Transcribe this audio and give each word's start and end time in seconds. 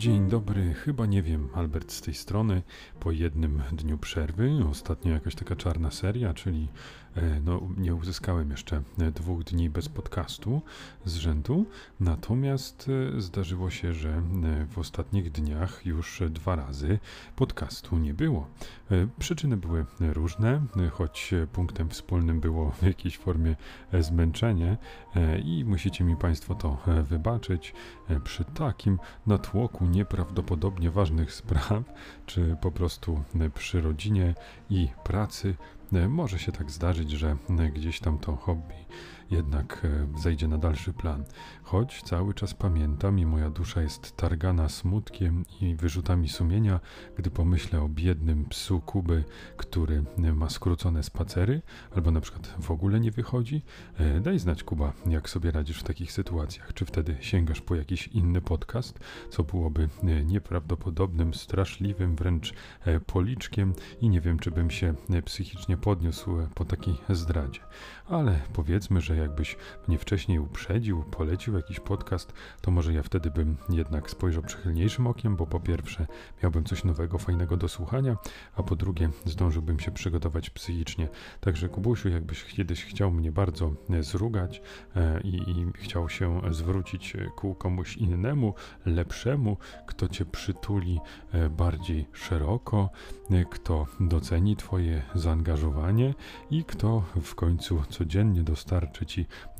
Dzień 0.00 0.28
dobry, 0.28 0.74
chyba 0.74 1.06
nie 1.06 1.22
wiem, 1.22 1.48
Albert 1.54 1.92
z 1.92 2.00
tej 2.00 2.14
strony. 2.14 2.62
Po 3.00 3.12
jednym 3.12 3.62
dniu 3.72 3.98
przerwy, 3.98 4.50
ostatnio 4.70 5.12
jakaś 5.12 5.34
taka 5.34 5.56
czarna 5.56 5.90
seria, 5.90 6.34
czyli 6.34 6.68
e, 7.16 7.40
no, 7.40 7.68
nie 7.76 7.94
uzyskałem 7.94 8.50
jeszcze 8.50 8.82
e, 8.98 9.12
dwóch 9.12 9.44
dni 9.44 9.70
bez 9.70 9.88
podcastu 9.88 10.62
z 11.04 11.14
rzędu. 11.14 11.66
Natomiast 12.00 12.90
e, 13.16 13.20
zdarzyło 13.20 13.70
się, 13.70 13.94
że 13.94 14.22
w 14.70 14.78
ostatnich 14.78 15.32
dniach 15.32 15.86
już 15.86 16.22
dwa 16.30 16.56
razy 16.56 16.98
podcastu 17.36 17.98
nie 17.98 18.14
było. 18.14 18.48
Przyczyny 19.18 19.56
były 19.56 19.86
różne, 20.00 20.62
choć 20.92 21.34
punktem 21.52 21.88
wspólnym 21.88 22.40
było 22.40 22.70
w 22.70 22.82
jakiejś 22.82 23.18
formie 23.18 23.56
zmęczenie 24.00 24.76
i 25.44 25.64
musicie 25.64 26.04
mi 26.04 26.16
Państwo 26.16 26.54
to 26.54 26.78
wybaczyć 27.02 27.74
przy 28.24 28.44
takim 28.44 28.98
natłoku 29.26 29.86
nieprawdopodobnie 29.90 30.90
ważnych 30.90 31.32
spraw, 31.32 31.82
czy 32.26 32.56
po 32.60 32.72
prostu 32.72 33.22
przy 33.54 33.80
rodzinie 33.80 34.34
i 34.70 34.88
pracy, 35.04 35.54
może 36.08 36.38
się 36.38 36.52
tak 36.52 36.70
zdarzyć, 36.70 37.10
że 37.10 37.36
gdzieś 37.74 38.00
tam 38.00 38.18
to 38.18 38.36
hobby 38.36 38.74
jednak 39.30 39.82
e, 39.84 40.20
zejdzie 40.20 40.48
na 40.48 40.58
dalszy 40.58 40.92
plan. 40.92 41.24
Choć 41.62 42.02
cały 42.02 42.34
czas 42.34 42.54
pamiętam 42.54 43.18
i 43.18 43.26
moja 43.26 43.50
dusza 43.50 43.82
jest 43.82 44.16
targana 44.16 44.68
smutkiem 44.68 45.44
i 45.60 45.74
wyrzutami 45.74 46.28
sumienia, 46.28 46.80
gdy 47.16 47.30
pomyślę 47.30 47.82
o 47.82 47.88
biednym 47.88 48.44
psu 48.44 48.80
Kuby, 48.80 49.24
który 49.56 50.04
ma 50.34 50.50
skrócone 50.50 51.02
spacery, 51.02 51.62
albo 51.94 52.10
na 52.10 52.20
przykład 52.20 52.54
w 52.60 52.70
ogóle 52.70 53.00
nie 53.00 53.10
wychodzi. 53.10 53.62
E, 53.98 54.20
daj 54.20 54.38
znać, 54.38 54.64
Kuba, 54.64 54.92
jak 55.06 55.30
sobie 55.30 55.50
radzisz 55.50 55.80
w 55.80 55.84
takich 55.84 56.12
sytuacjach. 56.12 56.74
Czy 56.74 56.84
wtedy 56.84 57.16
sięgasz 57.20 57.60
po 57.60 57.74
jakiś 57.74 58.06
inny 58.06 58.40
podcast, 58.40 58.98
co 59.30 59.42
byłoby 59.42 59.88
e, 60.02 60.24
nieprawdopodobnym, 60.24 61.34
straszliwym 61.34 62.16
wręcz 62.16 62.54
policzkiem 63.06 63.74
i 64.00 64.08
nie 64.08 64.20
wiem, 64.20 64.38
czy 64.38 64.50
bym 64.50 64.70
się 64.70 64.94
psychicznie 65.24 65.76
podniósł 65.76 66.30
po 66.54 66.64
takiej 66.64 66.94
zdradzie. 67.08 67.60
Ale 68.08 68.40
powiedzmy, 68.52 69.00
że 69.00 69.16
jakbyś 69.20 69.56
mnie 69.88 69.98
wcześniej 69.98 70.38
uprzedził, 70.38 71.02
polecił 71.02 71.56
jakiś 71.56 71.80
podcast, 71.80 72.32
to 72.60 72.70
może 72.70 72.92
ja 72.92 73.02
wtedy 73.02 73.30
bym 73.30 73.56
jednak 73.68 74.10
spojrzał 74.10 74.42
przychylniejszym 74.42 75.06
okiem, 75.06 75.36
bo 75.36 75.46
po 75.46 75.60
pierwsze 75.60 76.06
miałbym 76.42 76.64
coś 76.64 76.84
nowego, 76.84 77.18
fajnego 77.18 77.56
do 77.56 77.68
słuchania, 77.68 78.16
a 78.54 78.62
po 78.62 78.76
drugie 78.76 79.10
zdążyłbym 79.24 79.80
się 79.80 79.90
przygotować 79.90 80.50
psychicznie. 80.50 81.08
Także 81.40 81.68
Kubusiu, 81.68 82.08
jakbyś 82.08 82.44
kiedyś 82.44 82.84
chciał 82.84 83.10
mnie 83.10 83.32
bardzo 83.32 83.72
e, 83.90 84.02
zrugać 84.02 84.62
e, 84.96 85.20
i, 85.20 85.50
i 85.50 85.66
chciał 85.74 86.08
się 86.08 86.40
zwrócić 86.50 87.16
ku 87.36 87.54
komuś 87.54 87.96
innemu, 87.96 88.54
lepszemu, 88.86 89.56
kto 89.86 90.08
cię 90.08 90.24
przytuli 90.24 91.00
e, 91.32 91.48
bardziej 91.48 92.06
szeroko, 92.12 92.90
kto 93.50 93.86
doceni 94.00 94.56
twoje 94.56 95.02
zaangażowanie 95.14 96.14
i 96.50 96.64
kto 96.64 97.02
w 97.22 97.34
końcu 97.34 97.82
codziennie 97.88 98.42
dostarczy 98.42 99.06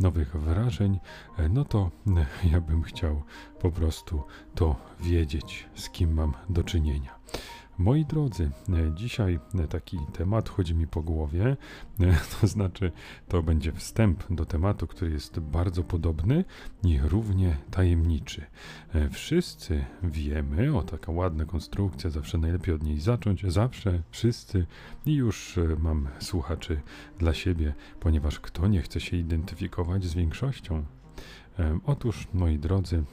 nowych 0.01 0.37
wrażeń, 0.37 0.99
e, 1.39 1.49
no 1.49 1.65
to 1.65 1.91
e, 2.07 2.49
ja 2.53 2.61
bym 2.61 2.83
chciał 2.83 3.23
po 3.61 3.71
prostu 3.71 4.23
to 4.55 4.77
wiedzieć, 5.01 5.69
z 5.75 5.91
kim 5.91 6.15
mam 6.15 6.35
do 6.49 6.65
czynienia. 6.65 7.15
Moi 7.81 8.05
drodzy, 8.05 8.51
e, 8.69 8.95
dzisiaj 8.95 9.39
taki 9.69 9.99
temat 10.13 10.49
chodzi 10.49 10.75
mi 10.75 10.87
po 10.87 11.03
głowie, 11.03 11.57
to 12.41 12.47
znaczy 12.47 12.93
to 13.29 13.43
będzie 13.43 13.73
wstęp 13.73 14.25
do 14.31 14.45
tematu, 14.45 14.87
który 14.87 15.11
jest 15.11 15.41
bardzo 15.41 15.83
podobny 15.83 16.45
i 16.85 16.99
równie 16.99 17.57
tajemniczy. 17.71 18.47
Wszyscy 19.11 19.85
wiemy, 20.03 20.77
o 20.77 20.83
taka 20.83 21.13
ładna 21.13 21.45
konstrukcja, 21.45 22.11
zawsze 22.11 22.39
najlepiej 22.39 22.75
od 22.75 22.83
niej 22.83 23.01
zacząć, 23.01 23.43
zawsze 23.47 24.03
wszyscy 24.11 24.67
i 25.07 25.15
już 25.15 25.59
mam 25.79 26.09
słuchaczy 26.19 26.81
dla 27.19 27.35
siebie, 27.35 27.75
ponieważ 28.01 28.41
kto 28.41 28.69
nie 28.69 28.83
chce 28.83 29.01
się 29.01 29.17
identyfikować 29.17 30.05
z 30.05 30.15
większością? 30.15 30.85
Otóż, 31.85 32.29
moi 32.35 32.59
drodzy, 32.59 33.05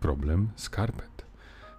problem 0.00 0.48
skarpet. 0.56 1.13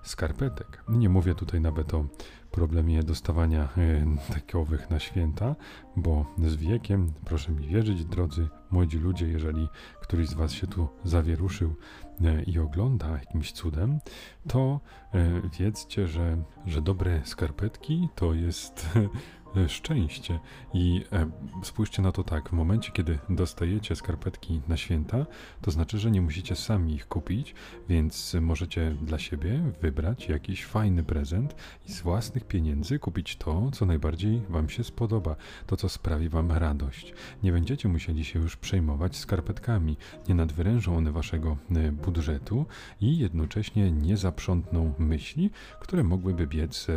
Skarpetek. 0.05 0.83
Nie 0.89 1.09
mówię 1.09 1.35
tutaj 1.35 1.61
nawet 1.61 1.93
o 1.93 2.05
problemie 2.51 3.03
dostawania 3.03 3.63
e, 3.63 4.33
takowych 4.33 4.89
na 4.89 4.99
święta, 4.99 5.55
bo 5.95 6.25
z 6.45 6.55
wiekiem, 6.55 7.13
proszę 7.25 7.51
mi 7.51 7.67
wierzyć, 7.67 8.05
drodzy 8.05 8.47
młodzi 8.71 8.97
ludzie, 8.97 9.27
jeżeli 9.27 9.67
któryś 10.01 10.27
z 10.27 10.33
Was 10.33 10.51
się 10.51 10.67
tu 10.67 10.87
zawieruszył 11.03 11.75
e, 12.21 12.43
i 12.43 12.59
ogląda 12.59 13.09
jakimś 13.09 13.51
cudem, 13.51 13.99
to 14.47 14.79
e, 15.13 15.41
wiedzcie, 15.59 16.07
że, 16.07 16.37
że 16.65 16.81
dobre 16.81 17.21
skarpetki 17.25 18.09
to 18.15 18.33
jest 18.33 18.89
szczęście. 19.67 20.39
I 20.73 21.03
e, 21.11 21.29
spójrzcie 21.63 22.01
na 22.01 22.11
to 22.11 22.23
tak, 22.23 22.49
w 22.49 22.53
momencie, 22.53 22.91
kiedy 22.91 23.19
dostajecie 23.29 23.95
skarpetki 23.95 24.61
na 24.67 24.77
święta, 24.77 25.25
to 25.61 25.71
znaczy, 25.71 25.99
że 25.99 26.11
nie 26.11 26.21
musicie 26.21 26.55
sami 26.55 26.93
ich 26.93 27.07
kupić, 27.07 27.55
więc 27.89 28.35
możecie 28.41 28.95
dla 29.01 29.19
siebie 29.19 29.71
wybrać 29.81 30.29
jakiś 30.29 30.65
fajny 30.65 31.03
prezent 31.03 31.55
i 31.87 31.91
z 31.91 32.01
własnych 32.01 32.47
pieniędzy 32.47 32.99
kupić 32.99 33.35
to, 33.35 33.71
co 33.71 33.85
najbardziej 33.85 34.41
Wam 34.49 34.69
się 34.69 34.83
spodoba, 34.83 35.35
to, 35.67 35.77
co 35.77 35.89
sprawi 35.89 36.29
Wam 36.29 36.51
radość. 36.51 37.13
Nie 37.43 37.51
będziecie 37.51 37.89
musieli 37.89 38.25
się 38.25 38.39
już 38.39 38.55
przejmować 38.55 39.17
skarpetkami, 39.17 39.97
nie 40.27 40.35
nadwyrężą 40.35 40.97
one 40.97 41.11
Waszego 41.11 41.57
e, 41.75 41.91
budżetu 41.91 42.65
i 43.01 43.17
jednocześnie 43.17 43.91
nie 43.91 44.17
zaprzątną 44.17 44.93
myśli, 44.99 45.49
które 45.79 46.03
mogłyby 46.03 46.47
biec 46.47 46.87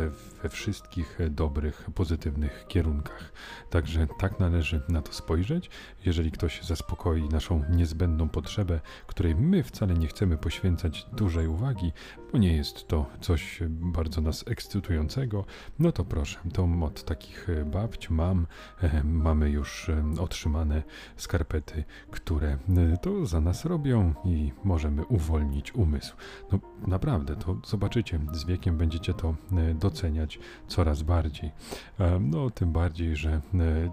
we 0.43 0.49
wszystkich 0.49 1.19
dobrych, 1.29 1.89
pozytywnych 1.95 2.48
kierunkach. 2.67 3.31
Także 3.69 4.07
tak 4.19 4.39
należy 4.39 4.81
na 4.89 5.01
to 5.01 5.13
spojrzeć. 5.13 5.69
Jeżeli 6.05 6.31
ktoś 6.31 6.63
zaspokoi 6.63 7.29
naszą 7.29 7.63
niezbędną 7.69 8.29
potrzebę, 8.29 8.79
której 9.07 9.35
my 9.35 9.63
wcale 9.63 9.93
nie 9.93 10.07
chcemy 10.07 10.37
poświęcać 10.37 11.05
dużej 11.13 11.47
uwagi, 11.47 11.91
bo 12.31 12.37
nie 12.37 12.57
jest 12.57 12.87
to 12.87 13.05
coś 13.21 13.59
bardzo 13.69 14.21
nas 14.21 14.47
ekscytującego, 14.47 15.45
no 15.79 15.91
to 15.91 16.05
proszę, 16.05 16.39
to 16.53 16.69
od 16.81 17.03
takich 17.03 17.47
babć, 17.65 18.09
mam, 18.09 18.47
e, 18.83 19.03
mamy 19.03 19.49
już 19.49 19.89
e, 19.89 20.03
otrzymane 20.21 20.83
skarpety, 21.17 21.83
które 22.11 22.47
e, 22.47 22.97
to 23.01 23.25
za 23.25 23.41
nas 23.41 23.65
robią 23.65 24.13
i 24.25 24.51
możemy 24.63 25.05
uwolnić 25.05 25.75
umysł. 25.75 26.15
No 26.51 26.59
naprawdę, 26.87 27.35
to 27.35 27.57
zobaczycie, 27.65 28.19
z 28.31 28.45
wiekiem 28.45 28.77
będziecie 28.77 29.13
to 29.13 29.35
doceniać 29.75 30.39
coraz 30.67 31.01
bardziej. 31.01 31.51
No 32.19 32.38
no, 32.39 32.49
tym 32.49 32.71
bardziej, 32.71 33.15
że 33.15 33.29
e, 33.31 33.41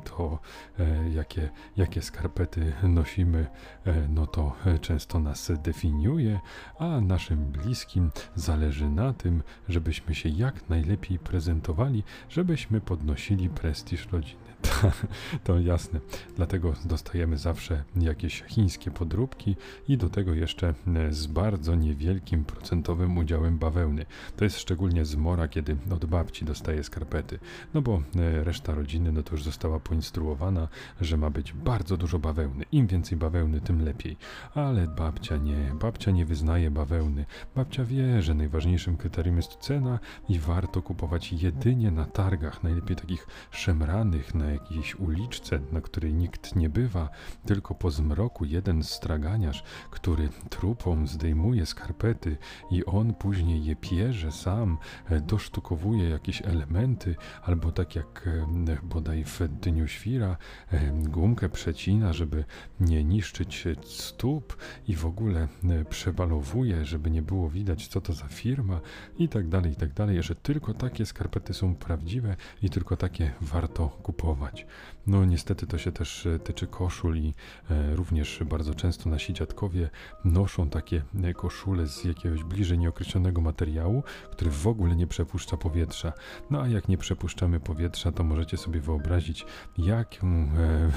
to 0.04 0.38
e, 0.78 1.10
jakie, 1.10 1.50
jakie 1.76 2.02
skarpety 2.02 2.72
nosimy, 2.82 3.46
e, 3.86 4.08
no 4.08 4.26
to 4.26 4.56
często 4.80 5.20
nas 5.20 5.52
definiuje, 5.62 6.40
a 6.78 7.00
naszym 7.00 7.44
bliskim 7.44 8.10
zależy 8.34 8.88
na 8.88 9.12
tym, 9.12 9.42
żebyśmy 9.68 10.14
się 10.14 10.28
jak 10.28 10.68
najlepiej 10.68 11.18
prezentowali, 11.18 12.02
żebyśmy 12.28 12.80
podnosili 12.80 13.48
prestiż 13.48 14.08
rodziny. 14.12 14.45
to 15.44 15.58
jasne. 15.58 16.00
Dlatego 16.36 16.74
dostajemy 16.84 17.38
zawsze 17.38 17.84
jakieś 17.96 18.42
chińskie 18.42 18.90
podróbki 18.90 19.56
i 19.88 19.96
do 19.96 20.08
tego 20.08 20.34
jeszcze 20.34 20.74
e, 20.94 21.12
z 21.12 21.26
bardzo 21.26 21.74
niewielkim 21.74 22.44
procentowym 22.44 23.18
udziałem 23.18 23.58
bawełny. 23.58 24.06
To 24.36 24.44
jest 24.44 24.58
szczególnie 24.58 25.04
zmora, 25.04 25.48
kiedy 25.48 25.76
od 25.90 26.04
babci 26.04 26.44
dostaje 26.44 26.84
skarpety. 26.84 27.38
No 27.74 27.82
bo 27.82 28.02
e, 28.16 28.44
reszta 28.44 28.74
rodziny 28.74 29.12
no 29.12 29.22
to 29.22 29.32
już 29.32 29.42
została 29.42 29.80
poinstruowana, 29.80 30.68
że 31.00 31.16
ma 31.16 31.30
być 31.30 31.52
bardzo 31.52 31.96
dużo 31.96 32.18
bawełny. 32.18 32.64
Im 32.72 32.86
więcej 32.86 33.18
bawełny, 33.18 33.60
tym 33.60 33.84
lepiej. 33.84 34.16
Ale 34.54 34.86
babcia 34.86 35.36
nie. 35.36 35.72
Babcia 35.80 36.10
nie 36.10 36.26
wyznaje 36.26 36.70
bawełny. 36.70 37.24
Babcia 37.54 37.84
wie, 37.84 38.22
że 38.22 38.34
najważniejszym 38.34 38.96
kryterium 38.96 39.36
jest 39.36 39.56
cena 39.56 39.98
i 40.28 40.38
warto 40.38 40.82
kupować 40.82 41.32
jedynie 41.32 41.90
na 41.90 42.04
targach, 42.04 42.62
najlepiej 42.62 42.96
takich 42.96 43.26
szemranych, 43.50 44.34
na 44.34 44.45
jakiejś 44.50 44.94
uliczce, 44.94 45.60
na 45.72 45.80
której 45.80 46.14
nikt 46.14 46.56
nie 46.56 46.68
bywa, 46.68 47.08
tylko 47.46 47.74
po 47.74 47.90
zmroku 47.90 48.44
jeden 48.44 48.82
straganiarz, 48.82 49.64
który 49.90 50.28
trupom 50.50 51.06
zdejmuje 51.06 51.66
skarpety 51.66 52.36
i 52.70 52.84
on 52.84 53.14
później 53.14 53.64
je 53.64 53.76
pierze 53.76 54.32
sam, 54.32 54.78
e, 55.08 55.20
dosztukowuje 55.20 56.08
jakieś 56.08 56.42
elementy, 56.42 57.14
albo 57.42 57.72
tak 57.72 57.96
jak 57.96 58.28
e, 58.68 58.76
bodaj 58.82 59.24
w 59.24 59.40
Dniu 59.48 59.88
Świra 59.88 60.36
e, 60.72 60.92
gumkę 60.92 61.48
przecina, 61.48 62.12
żeby 62.12 62.44
nie 62.80 63.04
niszczyć 63.04 63.64
stóp 63.84 64.56
i 64.88 64.96
w 64.96 65.06
ogóle 65.06 65.48
przebalowuje, 65.90 66.84
żeby 66.84 67.10
nie 67.10 67.22
było 67.22 67.50
widać, 67.50 67.88
co 67.88 68.00
to 68.00 68.12
za 68.12 68.28
firma 68.28 68.80
i 69.18 69.28
tak 69.28 69.48
dalej, 69.48 69.72
i 69.72 69.76
tak 69.76 69.92
dalej, 69.92 70.22
że 70.22 70.34
tylko 70.34 70.74
takie 70.74 71.06
skarpety 71.06 71.54
są 71.54 71.74
prawdziwe 71.74 72.36
i 72.62 72.70
tylko 72.70 72.96
takie 72.96 73.32
warto 73.40 73.88
kupować 73.88 74.35
zachować. 74.36 74.66
No 75.06 75.24
niestety 75.24 75.66
to 75.66 75.78
się 75.78 75.92
też 75.92 76.26
e, 76.26 76.38
tyczy 76.38 76.66
koszul 76.66 77.16
i 77.16 77.34
e, 77.70 77.96
również 77.96 78.42
bardzo 78.44 78.74
często 78.74 79.10
nasi 79.10 79.32
dziadkowie 79.32 79.90
noszą 80.24 80.68
takie 80.70 81.02
e, 81.22 81.34
koszule 81.34 81.86
z 81.86 82.04
jakiegoś 82.04 82.44
bliżej 82.44 82.78
nieokreślonego 82.78 83.40
materiału, 83.40 84.02
który 84.30 84.50
w 84.50 84.66
ogóle 84.66 84.96
nie 84.96 85.06
przepuszcza 85.06 85.56
powietrza. 85.56 86.12
No 86.50 86.62
a 86.62 86.68
jak 86.68 86.88
nie 86.88 86.98
przepuszczamy 86.98 87.60
powietrza, 87.60 88.12
to 88.12 88.24
możecie 88.24 88.56
sobie 88.56 88.80
wyobrazić, 88.80 89.46
jaką, 89.78 90.48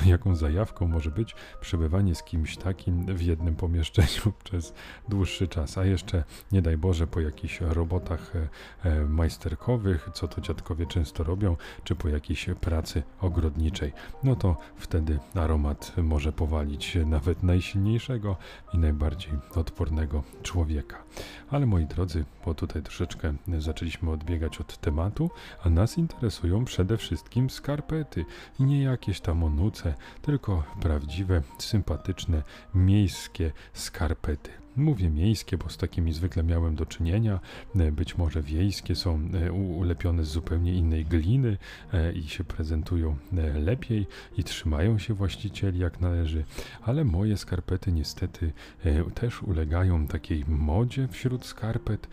jaką 0.05 0.35
zajawką 0.35 0.87
może 0.87 1.11
być 1.11 1.35
przebywanie 1.61 2.15
z 2.15 2.23
kimś 2.23 2.57
takim 2.57 3.15
w 3.15 3.21
jednym 3.21 3.55
pomieszczeniu 3.55 4.33
przez 4.43 4.73
dłuższy 5.09 5.47
czas. 5.47 5.77
A 5.77 5.85
jeszcze, 5.85 6.23
nie 6.51 6.61
daj 6.61 6.77
Boże, 6.77 7.07
po 7.07 7.19
jakichś 7.19 7.61
robotach 7.61 8.33
majsterkowych, 9.09 10.09
co 10.13 10.27
to 10.27 10.41
dziadkowie 10.41 10.85
często 10.85 11.23
robią, 11.23 11.57
czy 11.83 11.95
po 11.95 12.09
jakiejś 12.09 12.49
pracy 12.61 13.03
ogrodniczej 13.29 13.93
no 14.23 14.35
to 14.35 14.57
wtedy 14.75 15.19
aromat 15.35 15.93
może 15.97 16.31
powalić 16.31 16.97
nawet 17.05 17.43
najsilniejszego 17.43 18.37
i 18.73 18.77
najbardziej 18.77 19.31
odpornego 19.55 20.23
człowieka. 20.43 21.03
Ale 21.49 21.65
moi 21.65 21.85
drodzy, 21.85 22.25
bo 22.45 22.53
tutaj 22.53 22.83
troszeczkę 22.83 23.33
zaczęliśmy 23.57 24.11
odbiegać 24.11 24.61
od 24.61 24.77
tematu, 24.77 25.29
a 25.63 25.69
nas 25.69 25.97
interesują 25.97 26.65
przede 26.65 26.97
wszystkim 26.97 27.49
skarpety. 27.49 28.25
Nie 28.59 28.83
jakieś 28.83 29.21
tam 29.21 29.43
onuce, 29.43 29.93
tylko 30.21 30.63
prawdziwe, 30.81 31.41
sympatyczne, 31.57 32.43
miejskie 32.75 33.51
skarpety. 33.73 34.51
Mówię 34.75 35.09
miejskie, 35.09 35.57
bo 35.57 35.69
z 35.69 35.77
takimi 35.77 36.13
zwykle 36.13 36.43
miałem 36.43 36.75
do 36.75 36.85
czynienia. 36.85 37.39
E, 37.75 37.91
być 37.91 38.17
może 38.17 38.41
wiejskie 38.41 38.95
są 38.95 39.29
e, 39.33 39.51
ulepione 39.51 40.23
z 40.23 40.27
zupełnie 40.27 40.73
innej 40.73 41.05
gliny 41.05 41.57
e, 41.93 42.11
i 42.11 42.23
się 42.23 42.43
prezentują 42.43 43.17
lepiej 43.55 44.07
i 44.37 44.43
trzymają 44.43 44.99
się 44.99 45.13
właścicieli 45.13 45.79
jak 45.79 46.01
należy, 46.01 46.45
ale 46.81 47.03
moje 47.03 47.37
skarpety 47.37 47.91
niestety 47.91 48.51
też 49.15 49.43
ulegają 49.43 50.07
takiej 50.07 50.45
modzie 50.47 51.07
wśród 51.07 51.45
skarpet, 51.45 52.07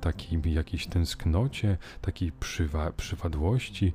takiej 0.00 0.54
jakiejś 0.54 0.86
tęsknocie, 0.86 1.76
takiej 2.00 2.32
przywa 2.32 2.92
przywadłości. 2.92 3.92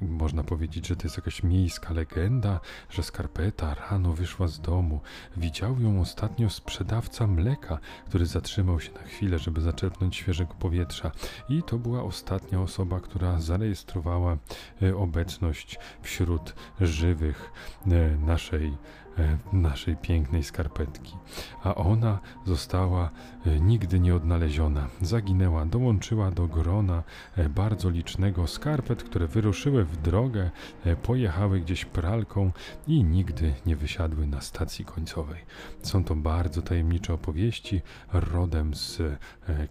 Można 0.00 0.44
powiedzieć, 0.44 0.86
że 0.86 0.96
to 0.96 1.02
jest 1.02 1.16
jakaś 1.16 1.42
miejska 1.42 1.94
legenda, 1.94 2.60
że 2.90 3.02
skarpeta 3.02 3.74
rano 3.74 4.12
wyszła 4.12 4.48
z 4.48 4.60
domu. 4.60 5.00
Widział 5.36 5.80
ją 5.80 6.00
ostatnio 6.00 6.50
sprzedawca 6.50 7.09
mleka, 7.26 7.78
który 8.08 8.26
zatrzymał 8.26 8.80
się 8.80 8.92
na 8.92 9.02
chwilę, 9.02 9.38
żeby 9.38 9.60
zaczerpnąć 9.60 10.16
świeżego 10.16 10.54
powietrza. 10.54 11.10
I 11.48 11.62
to 11.62 11.78
była 11.78 12.02
ostatnia 12.02 12.60
osoba, 12.60 13.00
która 13.00 13.40
zarejestrowała 13.40 14.36
e, 14.82 14.96
obecność 14.96 15.78
wśród 16.02 16.54
żywych 16.80 17.52
e, 17.86 17.90
naszej 18.26 18.76
naszej 19.52 19.96
pięknej 19.96 20.42
skarpetki, 20.42 21.16
a 21.62 21.74
ona 21.74 22.18
została 22.44 23.10
e, 23.46 23.60
nigdy 23.60 24.00
nie 24.00 24.14
odnaleziona. 24.14 24.88
Zaginęła, 25.00 25.66
dołączyła 25.66 26.30
do 26.30 26.46
grona 26.46 27.02
e, 27.36 27.48
bardzo 27.48 27.90
licznego 27.90 28.46
skarpet, 28.46 29.02
które 29.02 29.26
wyruszyły 29.26 29.84
w 29.84 29.96
drogę, 29.96 30.50
pojechały 31.02 31.60
gdzieś 31.60 31.84
pralką 31.84 32.52
i 32.86 33.04
nigdy 33.04 33.54
nie 33.66 33.76
wysiadły 33.76 34.26
na 34.26 34.40
stacji 34.40 34.84
końcowej. 34.84 35.44
Są 35.82 36.04
to 36.04 36.14
bardzo 36.14 36.62
tajemnicze 36.62 37.14
opowieści, 37.14 37.82
rodem 38.12 38.74
z 38.74 39.02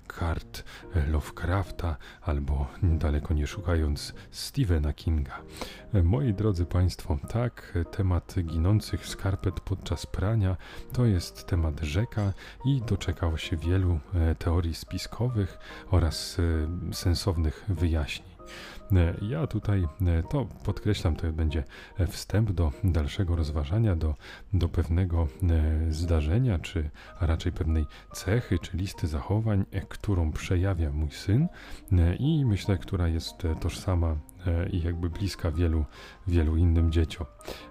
kart 0.08 0.64
Lovecrafta 1.08 1.98
albo 2.22 2.68
daleko 2.84 3.34
nie 3.34 3.48
szukając 3.48 4.14
Stephena 4.32 4.94
Kinga. 4.94 5.42
Moi 6.04 6.34
drodzy 6.34 6.66
Państwo, 6.66 7.18
tak, 7.30 7.78
temat 7.92 8.36
ginących 8.44 9.08
skarpet 9.08 9.39
podczas 9.66 10.06
prania 10.06 10.58
to 10.94 11.06
jest 11.06 11.48
temat 11.48 11.80
rzeka 11.82 12.34
i 12.66 12.82
doczekał 12.82 13.38
się 13.38 13.58
wielu 13.58 14.00
e, 14.14 14.36
teorii 14.36 14.76
spiskowych 14.76 15.60
oraz 15.92 16.38
e, 16.40 16.94
sensownych 16.94 17.66
wyjaśnień. 17.70 18.30
E, 18.92 19.14
ja 19.22 19.48
tutaj 19.48 19.88
to 20.30 20.46
podkreślam, 20.66 21.16
to 21.16 21.32
będzie 21.32 21.64
wstęp 22.08 22.52
do 22.52 22.72
dalszego 22.84 23.36
rozważania, 23.36 23.96
do, 23.96 24.16
do 24.54 24.70
pewnego 24.70 25.28
zdarzenia, 25.90 26.60
czy 26.60 26.90
a 27.20 27.26
raczej 27.26 27.52
pewnej 27.52 27.86
cechy, 28.14 28.60
czy 28.60 28.78
listy 28.78 29.08
zachowań, 29.08 29.66
którą 29.90 30.32
przejawia 30.32 30.92
mój 30.92 31.12
syn 31.12 31.48
i 32.20 32.46
myślę, 32.46 32.78
która 32.78 33.08
jest 33.08 33.44
tożsama 33.62 34.16
i 34.72 34.82
jakby 34.82 35.10
bliska 35.10 35.52
wielu, 35.52 35.86
wielu 36.30 36.58
innym 36.58 36.92
dzieciom. 36.92 37.28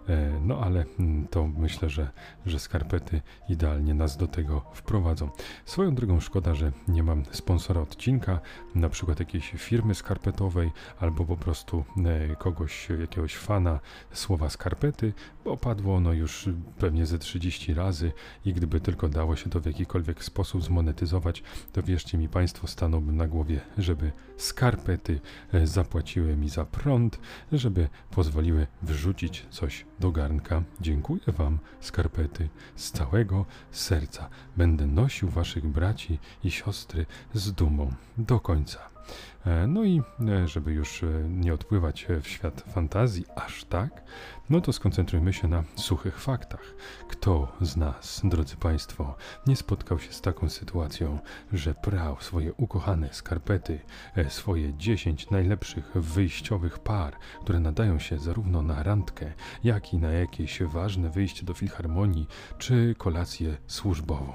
E, 0.09 0.41
no 0.45 0.59
ale 0.61 0.85
mm, 0.99 1.29
to 1.29 1.47
myślę, 1.47 1.91
że, 1.91 2.11
że 2.47 2.59
skarpety 2.59 3.21
idealnie 3.49 3.95
nas 3.95 4.17
do 4.17 4.27
tego 4.27 4.65
wprowadzą. 4.73 5.31
Swoją 5.65 5.95
drogą 5.95 6.21
szkoda, 6.21 6.55
że 6.55 6.73
nie 6.89 7.03
mam 7.03 7.23
sponsora 7.31 7.81
odcinka, 7.81 8.41
na 8.75 8.89
przykład 8.89 9.21
jakiejś 9.21 9.51
firmy 9.51 9.95
skarpetowej 9.95 10.71
albo 11.01 11.25
po 11.25 11.37
prostu 11.37 11.85
e, 12.05 12.37
kogoś, 12.37 12.89
jakiegoś 13.01 13.37
fana 13.37 13.81
słowa 14.13 14.51
skarpety, 14.51 15.13
bo 15.45 15.57
padło 15.57 15.97
ono 15.97 16.13
już 16.13 16.49
pewnie 16.79 17.07
ze 17.07 17.19
30 17.19 17.75
razy 17.75 18.13
i 18.45 18.53
gdyby 18.53 18.81
tylko 18.81 19.09
dało 19.09 19.37
się 19.37 19.51
to 19.51 19.61
w 19.61 19.67
jakikolwiek 19.67 20.25
sposób 20.25 20.63
zmonetyzować, 20.63 21.43
to 21.73 21.83
wierzcie 21.83 22.19
mi 22.19 22.29
Państwo, 22.29 22.67
stanąłbym 22.67 23.17
na 23.17 23.29
głowie, 23.29 23.61
żeby 23.79 24.13
skarpety 24.37 25.21
zapłaciły 25.65 26.37
mi 26.37 26.49
za 26.49 26.65
prąd, 26.65 27.21
żeby 27.53 27.89
pozwoliły 28.11 28.48
wrzucić 28.83 29.47
coś 29.51 29.85
do 30.01 30.11
garnka. 30.11 30.63
Dziękuję 30.81 31.21
Wam, 31.27 31.59
skarpety, 31.81 32.49
z 32.77 32.91
całego 32.91 33.47
serca. 33.71 34.29
Będę 34.57 34.87
nosił 34.87 35.29
Waszych 35.29 35.67
braci 35.67 36.19
i 36.45 36.51
siostry 36.51 37.07
z 37.35 37.53
dumą 37.53 37.93
do 38.19 38.41
końca. 38.41 38.98
E, 39.47 39.67
no 39.67 39.85
i 39.85 40.03
e, 40.29 40.49
żeby 40.49 40.73
już 40.73 41.03
e, 41.03 41.07
nie 41.29 41.55
odpływać 41.55 42.07
w 42.23 42.29
świat 42.29 42.61
fantazji 42.61 43.25
aż 43.37 43.65
tak, 43.65 44.03
no 44.51 44.61
to 44.61 44.73
skoncentrujmy 44.73 45.33
się 45.33 45.49
na 45.49 45.65
suchych 45.77 46.21
faktach. 46.21 46.75
Kto 47.09 47.53
z 47.61 47.77
nas, 47.77 48.21
drodzy 48.25 48.57
Państwo, 48.57 49.17
nie 49.47 49.57
spotkał 49.57 49.99
się 49.99 50.13
z 50.13 50.21
taką 50.21 50.49
sytuacją, 50.49 51.19
że 51.53 51.75
prał 51.75 52.17
swoje 52.21 52.53
ukochane 52.53 53.09
skarpety, 53.13 53.81
swoje 54.29 54.75
10 54.75 55.31
najlepszych 55.31 55.93
wyjściowych 55.95 56.79
par, 56.79 57.17
które 57.43 57.61
nadają 57.61 57.99
się 57.99 58.19
zarówno 58.19 58.63
na 58.63 58.83
randkę, 58.83 59.33
jak 59.65 59.93
i 59.93 59.99
na 59.99 60.11
jakieś 60.11 60.63
ważne 60.63 61.11
wyjście 61.11 61.47
do 61.47 61.55
filharmonii 61.55 62.27
czy 62.59 62.95
kolację 62.99 63.57
służbową, 63.67 64.33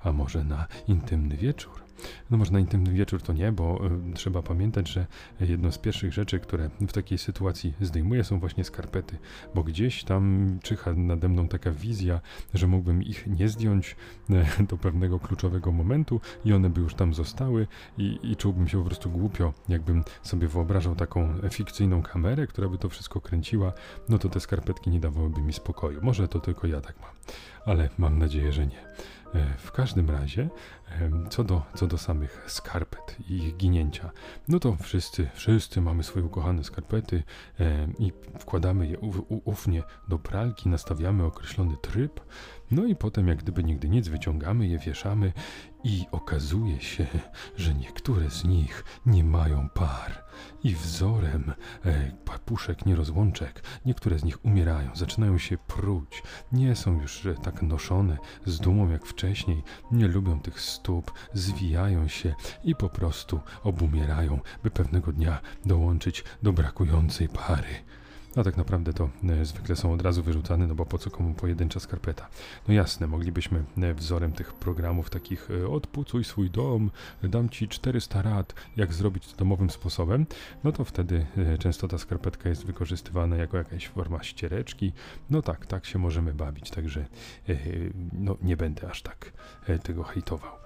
a 0.00 0.12
może 0.12 0.44
na 0.44 0.66
intymny 0.88 1.36
wieczór? 1.36 1.81
No 2.30 2.36
może 2.36 2.52
na 2.52 2.58
intymny 2.58 2.92
wieczór 2.92 3.22
to 3.22 3.32
nie, 3.32 3.52
bo 3.52 3.86
y, 3.86 4.14
trzeba 4.14 4.42
pamiętać, 4.42 4.88
że 4.88 5.06
jedną 5.40 5.70
z 5.70 5.78
pierwszych 5.78 6.12
rzeczy, 6.12 6.40
które 6.40 6.70
w 6.80 6.92
takiej 6.92 7.18
sytuacji 7.18 7.74
zdejmuję 7.80 8.24
są 8.24 8.40
właśnie 8.40 8.64
skarpety, 8.64 9.18
bo 9.54 9.62
gdzieś 9.62 10.04
tam 10.04 10.58
czyha 10.62 10.92
nade 10.92 11.28
mną 11.28 11.48
taka 11.48 11.70
wizja, 11.70 12.20
że 12.54 12.66
mógłbym 12.66 13.02
ich 13.02 13.26
nie 13.26 13.48
zdjąć 13.48 13.96
y, 14.30 14.64
do 14.70 14.76
pewnego 14.76 15.18
kluczowego 15.18 15.72
momentu 15.72 16.20
i 16.44 16.52
one 16.52 16.70
by 16.70 16.80
już 16.80 16.94
tam 16.94 17.14
zostały 17.14 17.66
i, 17.98 18.18
i 18.22 18.36
czułbym 18.36 18.68
się 18.68 18.78
po 18.78 18.84
prostu 18.84 19.10
głupio, 19.10 19.52
jakbym 19.68 20.04
sobie 20.22 20.48
wyobrażał 20.48 20.94
taką 20.94 21.34
fikcyjną 21.50 22.02
kamerę, 22.02 22.46
która 22.46 22.68
by 22.68 22.78
to 22.78 22.88
wszystko 22.88 23.20
kręciła, 23.20 23.72
no 24.08 24.18
to 24.18 24.28
te 24.28 24.40
skarpetki 24.40 24.90
nie 24.90 25.00
dawałyby 25.00 25.42
mi 25.42 25.52
spokoju. 25.52 26.00
Może 26.02 26.28
to 26.28 26.40
tylko 26.40 26.66
ja 26.66 26.80
tak 26.80 27.00
mam, 27.00 27.10
ale 27.66 27.88
mam 27.98 28.18
nadzieję, 28.18 28.52
że 28.52 28.66
nie. 28.66 28.92
W 29.58 29.72
każdym 29.72 30.10
razie, 30.10 30.48
co 31.30 31.44
do, 31.44 31.62
co 31.74 31.86
do 31.86 31.98
samych 31.98 32.44
skarpet 32.46 33.16
i 33.28 33.36
ich 33.36 33.56
ginięcia, 33.56 34.10
no 34.48 34.58
to 34.58 34.76
wszyscy, 34.76 35.28
wszyscy 35.34 35.80
mamy 35.80 36.02
swoje 36.02 36.24
ukochane 36.24 36.64
skarpety 36.64 37.22
i 37.98 38.12
wkładamy 38.38 38.86
je 38.86 38.98
ufnie 39.44 39.82
do 40.08 40.18
pralki, 40.18 40.68
nastawiamy 40.68 41.24
określony 41.24 41.76
tryb, 41.82 42.20
no 42.72 42.84
i 42.84 42.96
potem, 42.96 43.28
jak 43.28 43.38
gdyby 43.38 43.64
nigdy 43.64 43.88
nic, 43.88 44.08
wyciągamy 44.08 44.66
je, 44.66 44.78
wieszamy 44.78 45.32
i 45.84 46.06
okazuje 46.12 46.80
się, 46.80 47.06
że 47.56 47.74
niektóre 47.74 48.30
z 48.30 48.44
nich 48.44 48.84
nie 49.06 49.24
mają 49.24 49.68
par. 49.68 50.24
I 50.64 50.74
wzorem 50.74 51.52
e, 51.84 52.12
papuszek 52.24 52.86
nierozłączek, 52.86 53.62
niektóre 53.86 54.18
z 54.18 54.24
nich 54.24 54.44
umierają, 54.44 54.90
zaczynają 54.94 55.38
się 55.38 55.58
pruć, 55.58 56.22
nie 56.52 56.76
są 56.76 57.00
już 57.00 57.26
e, 57.26 57.34
tak 57.34 57.62
noszone 57.62 58.18
z 58.46 58.60
dumą 58.60 58.90
jak 58.90 59.06
wcześniej, 59.06 59.62
nie 59.90 60.08
lubią 60.08 60.40
tych 60.40 60.60
stóp, 60.60 61.12
zwijają 61.34 62.08
się 62.08 62.34
i 62.64 62.74
po 62.74 62.88
prostu 62.88 63.40
obumierają, 63.62 64.40
by 64.62 64.70
pewnego 64.70 65.12
dnia 65.12 65.40
dołączyć 65.64 66.24
do 66.42 66.52
brakującej 66.52 67.28
pary. 67.28 67.74
A 68.36 68.42
tak 68.42 68.56
naprawdę 68.56 68.92
to 68.92 69.10
e, 69.24 69.44
zwykle 69.44 69.76
są 69.76 69.92
od 69.92 70.02
razu 70.02 70.22
wyrzucane, 70.22 70.66
no 70.66 70.74
bo 70.74 70.86
po 70.86 70.98
co 70.98 71.10
komu 71.10 71.34
pojedyncza 71.34 71.80
skarpeta. 71.80 72.28
No 72.68 72.74
jasne, 72.74 73.06
moglibyśmy 73.06 73.64
e, 73.78 73.94
wzorem 73.94 74.32
tych 74.32 74.52
programów 74.52 75.10
takich 75.10 75.48
e, 75.50 75.68
odpucuj 75.68 76.24
swój 76.24 76.50
dom, 76.50 76.90
dam 77.22 77.48
ci 77.48 77.68
400 77.68 78.22
rad, 78.22 78.54
jak 78.76 78.92
zrobić 78.94 79.26
to 79.26 79.36
domowym 79.36 79.70
sposobem, 79.70 80.26
no 80.64 80.72
to 80.72 80.84
wtedy 80.84 81.26
często 81.58 81.88
ta 81.88 81.98
skarpetka 81.98 82.48
jest 82.48 82.64
wykorzystywana 82.64 83.36
jako 83.36 83.56
jakaś 83.56 83.88
forma 83.88 84.22
ściereczki. 84.22 84.92
No 85.30 85.42
tak, 85.42 85.66
tak 85.66 85.86
się 85.86 85.98
możemy 85.98 86.34
bawić, 86.34 86.70
także 86.70 87.06
no 88.12 88.36
nie 88.42 88.56
będę 88.56 88.90
aż 88.90 89.02
tak 89.02 89.32
tego 89.82 90.02
hejtował. 90.02 90.61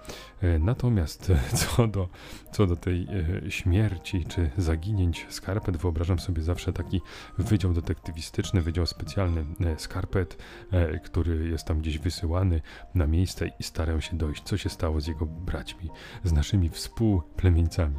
Natomiast 0.59 1.31
co 1.75 1.87
do, 1.87 2.09
co 2.51 2.67
do 2.67 2.75
tej 2.75 3.07
śmierci 3.49 4.25
czy 4.25 4.49
zaginięć 4.57 5.25
skarpet, 5.29 5.77
wyobrażam 5.77 6.19
sobie 6.19 6.41
zawsze 6.41 6.73
taki 6.73 7.01
wydział 7.37 7.73
detektywistyczny, 7.73 8.61
wydział 8.61 8.85
specjalny 8.85 9.45
e, 9.65 9.79
Skarpet, 9.79 10.37
e, 10.71 10.99
który 10.99 11.49
jest 11.49 11.65
tam 11.65 11.79
gdzieś 11.79 11.97
wysyłany 11.97 12.61
na 12.95 13.07
miejsce 13.07 13.47
i 13.59 13.63
starają 13.63 13.99
się 13.99 14.17
dojść, 14.17 14.43
co 14.43 14.57
się 14.57 14.69
stało 14.69 15.01
z 15.01 15.07
jego 15.07 15.25
braćmi, 15.25 15.89
z 16.23 16.33
naszymi 16.33 16.69
współplemieńcami. 16.69 17.95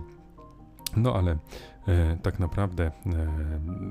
No 0.96 1.14
ale 1.14 1.32
e, 1.32 1.38
tak 2.22 2.38
naprawdę 2.38 2.84
e, 2.86 2.90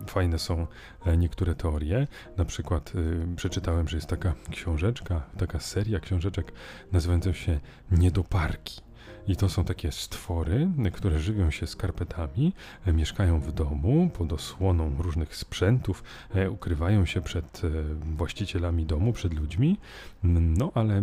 fajne 0.07 0.39
są 0.39 0.67
e, 1.05 1.17
niektóre 1.17 1.55
teorie. 1.55 2.07
Na 2.37 2.45
przykład 2.45 2.93
e, 3.31 3.35
przeczytałem, 3.35 3.87
że 3.87 3.97
jest 3.97 4.07
taka 4.07 4.33
książeczka, 4.51 5.21
taka 5.37 5.59
seria 5.59 5.99
książeczek 5.99 6.51
nazywająca 6.91 7.33
się 7.33 7.59
Niedoparki. 7.91 8.86
I 9.27 9.35
to 9.35 9.49
są 9.49 9.63
takie 9.63 9.91
stwory, 9.91 10.67
które 10.93 11.19
żywią 11.19 11.51
się 11.51 11.67
skarpetami, 11.67 12.53
e, 12.85 12.93
mieszkają 12.93 13.39
w 13.39 13.51
domu 13.51 14.09
pod 14.13 14.33
osłoną 14.33 14.95
różnych 14.99 15.35
sprzętów, 15.35 16.03
e, 16.35 16.51
ukrywają 16.51 17.05
się 17.05 17.21
przed 17.21 17.61
e, 17.63 17.69
właścicielami 18.15 18.85
domu, 18.85 19.13
przed 19.13 19.33
ludźmi, 19.33 19.77
no 20.23 20.71
ale 20.75 21.01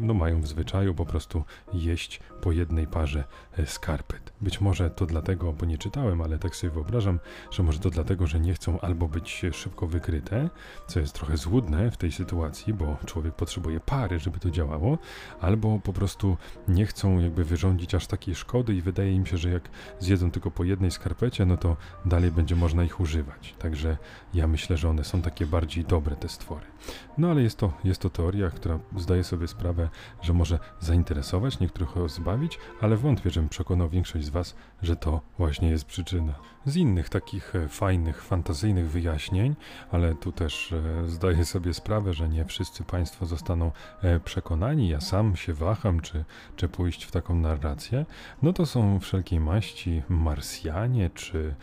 no, 0.00 0.14
mają 0.14 0.40
w 0.40 0.46
zwyczaju 0.46 0.94
po 0.94 1.06
prostu 1.06 1.44
jeść 1.72 2.20
po 2.40 2.52
jednej 2.52 2.86
parze 2.86 3.24
skarpet. 3.66 4.32
Być 4.40 4.60
może 4.60 4.90
to 4.90 5.06
dlatego, 5.06 5.52
bo 5.52 5.66
nie 5.66 5.78
czytałem, 5.78 6.20
ale 6.20 6.38
tak 6.38 6.56
sobie 6.56 6.70
wyobrażam, 6.70 7.18
że 7.50 7.62
może 7.62 7.78
to 7.78 7.90
dlatego, 7.90 8.26
że 8.26 8.40
nie 8.40 8.54
chcą 8.54 8.80
albo 8.80 9.08
być 9.08 9.42
szybko 9.52 9.86
wykryte, 9.86 10.50
co 10.86 11.00
jest 11.00 11.14
trochę 11.14 11.36
złudne 11.36 11.90
w 11.90 11.96
tej 11.96 12.12
sytuacji, 12.12 12.74
bo 12.74 12.96
człowiek 13.06 13.34
potrzebuje 13.34 13.80
pary, 13.80 14.18
żeby 14.18 14.38
to 14.38 14.50
działało, 14.50 14.98
albo 15.40 15.78
po 15.78 15.92
prostu 15.92 16.36
nie 16.68 16.86
chcą 16.86 17.18
jakby 17.18 17.44
wyrządzić 17.52 17.94
aż 17.94 18.06
takiej 18.06 18.34
szkody 18.34 18.74
i 18.74 18.82
wydaje 18.82 19.12
im 19.12 19.26
się, 19.26 19.36
że 19.36 19.50
jak 19.50 19.68
zjedzą 20.00 20.30
tylko 20.30 20.50
po 20.50 20.64
jednej 20.64 20.90
skarpecie, 20.90 21.46
no 21.46 21.56
to 21.56 21.76
dalej 22.04 22.30
będzie 22.30 22.56
można 22.56 22.84
ich 22.84 23.00
używać. 23.00 23.54
Także 23.58 23.96
ja 24.34 24.46
myślę, 24.46 24.76
że 24.76 24.88
one 24.88 25.04
są 25.04 25.22
takie 25.22 25.46
bardziej 25.46 25.84
dobre, 25.84 26.16
te 26.16 26.28
stwory. 26.28 26.71
No 27.18 27.30
ale 27.30 27.42
jest 27.42 27.58
to, 27.58 27.72
jest 27.84 28.00
to 28.00 28.10
teoria, 28.10 28.50
która 28.50 28.78
zdaje 28.96 29.24
sobie 29.24 29.48
sprawę, 29.48 29.88
że 30.22 30.32
może 30.32 30.58
zainteresować, 30.80 31.60
niektórych 31.60 31.88
zbawić, 32.06 32.58
ale 32.80 32.96
wątpię, 32.96 33.30
żebym 33.30 33.48
przekonał 33.48 33.88
większość 33.88 34.26
z 34.26 34.28
Was, 34.28 34.54
że 34.82 34.96
to 34.96 35.20
właśnie 35.38 35.70
jest 35.70 35.84
przyczyna. 35.84 36.34
Z 36.66 36.76
innych 36.76 37.08
takich 37.08 37.56
e, 37.56 37.68
fajnych, 37.68 38.22
fantazyjnych 38.22 38.90
wyjaśnień, 38.90 39.54
ale 39.90 40.14
tu 40.14 40.32
też 40.32 40.72
e, 40.72 41.08
zdaję 41.08 41.44
sobie 41.44 41.74
sprawę, 41.74 42.14
że 42.14 42.28
nie 42.28 42.44
wszyscy 42.44 42.84
Państwo 42.84 43.26
zostaną 43.26 43.72
e, 44.02 44.20
przekonani. 44.20 44.88
Ja 44.88 45.00
sam 45.00 45.36
się 45.36 45.54
waham, 45.54 46.00
czy, 46.00 46.24
czy 46.56 46.68
pójść 46.68 47.04
w 47.04 47.10
taką 47.10 47.34
narrację. 47.34 48.06
No 48.42 48.52
to 48.52 48.66
są 48.66 49.00
wszelkiej 49.00 49.40
maści 49.40 50.02
Marsjanie, 50.08 51.10
czy 51.10 51.54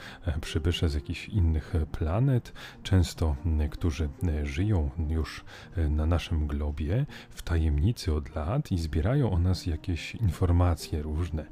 przybysze 0.41 0.89
z 0.89 0.93
jakichś 0.93 1.29
innych 1.29 1.73
planet, 1.91 2.53
często 2.83 3.35
którzy 3.71 4.09
żyją 4.43 4.89
już 5.09 5.43
na 5.89 6.05
naszym 6.05 6.47
globie 6.47 7.05
w 7.29 7.41
tajemnicy 7.41 8.13
od 8.13 8.35
lat 8.35 8.71
i 8.71 8.77
zbierają 8.77 9.31
o 9.31 9.39
nas 9.39 9.65
jakieś 9.65 10.15
informacje 10.15 11.01
różne. 11.01 11.45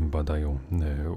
Badają 0.00 0.58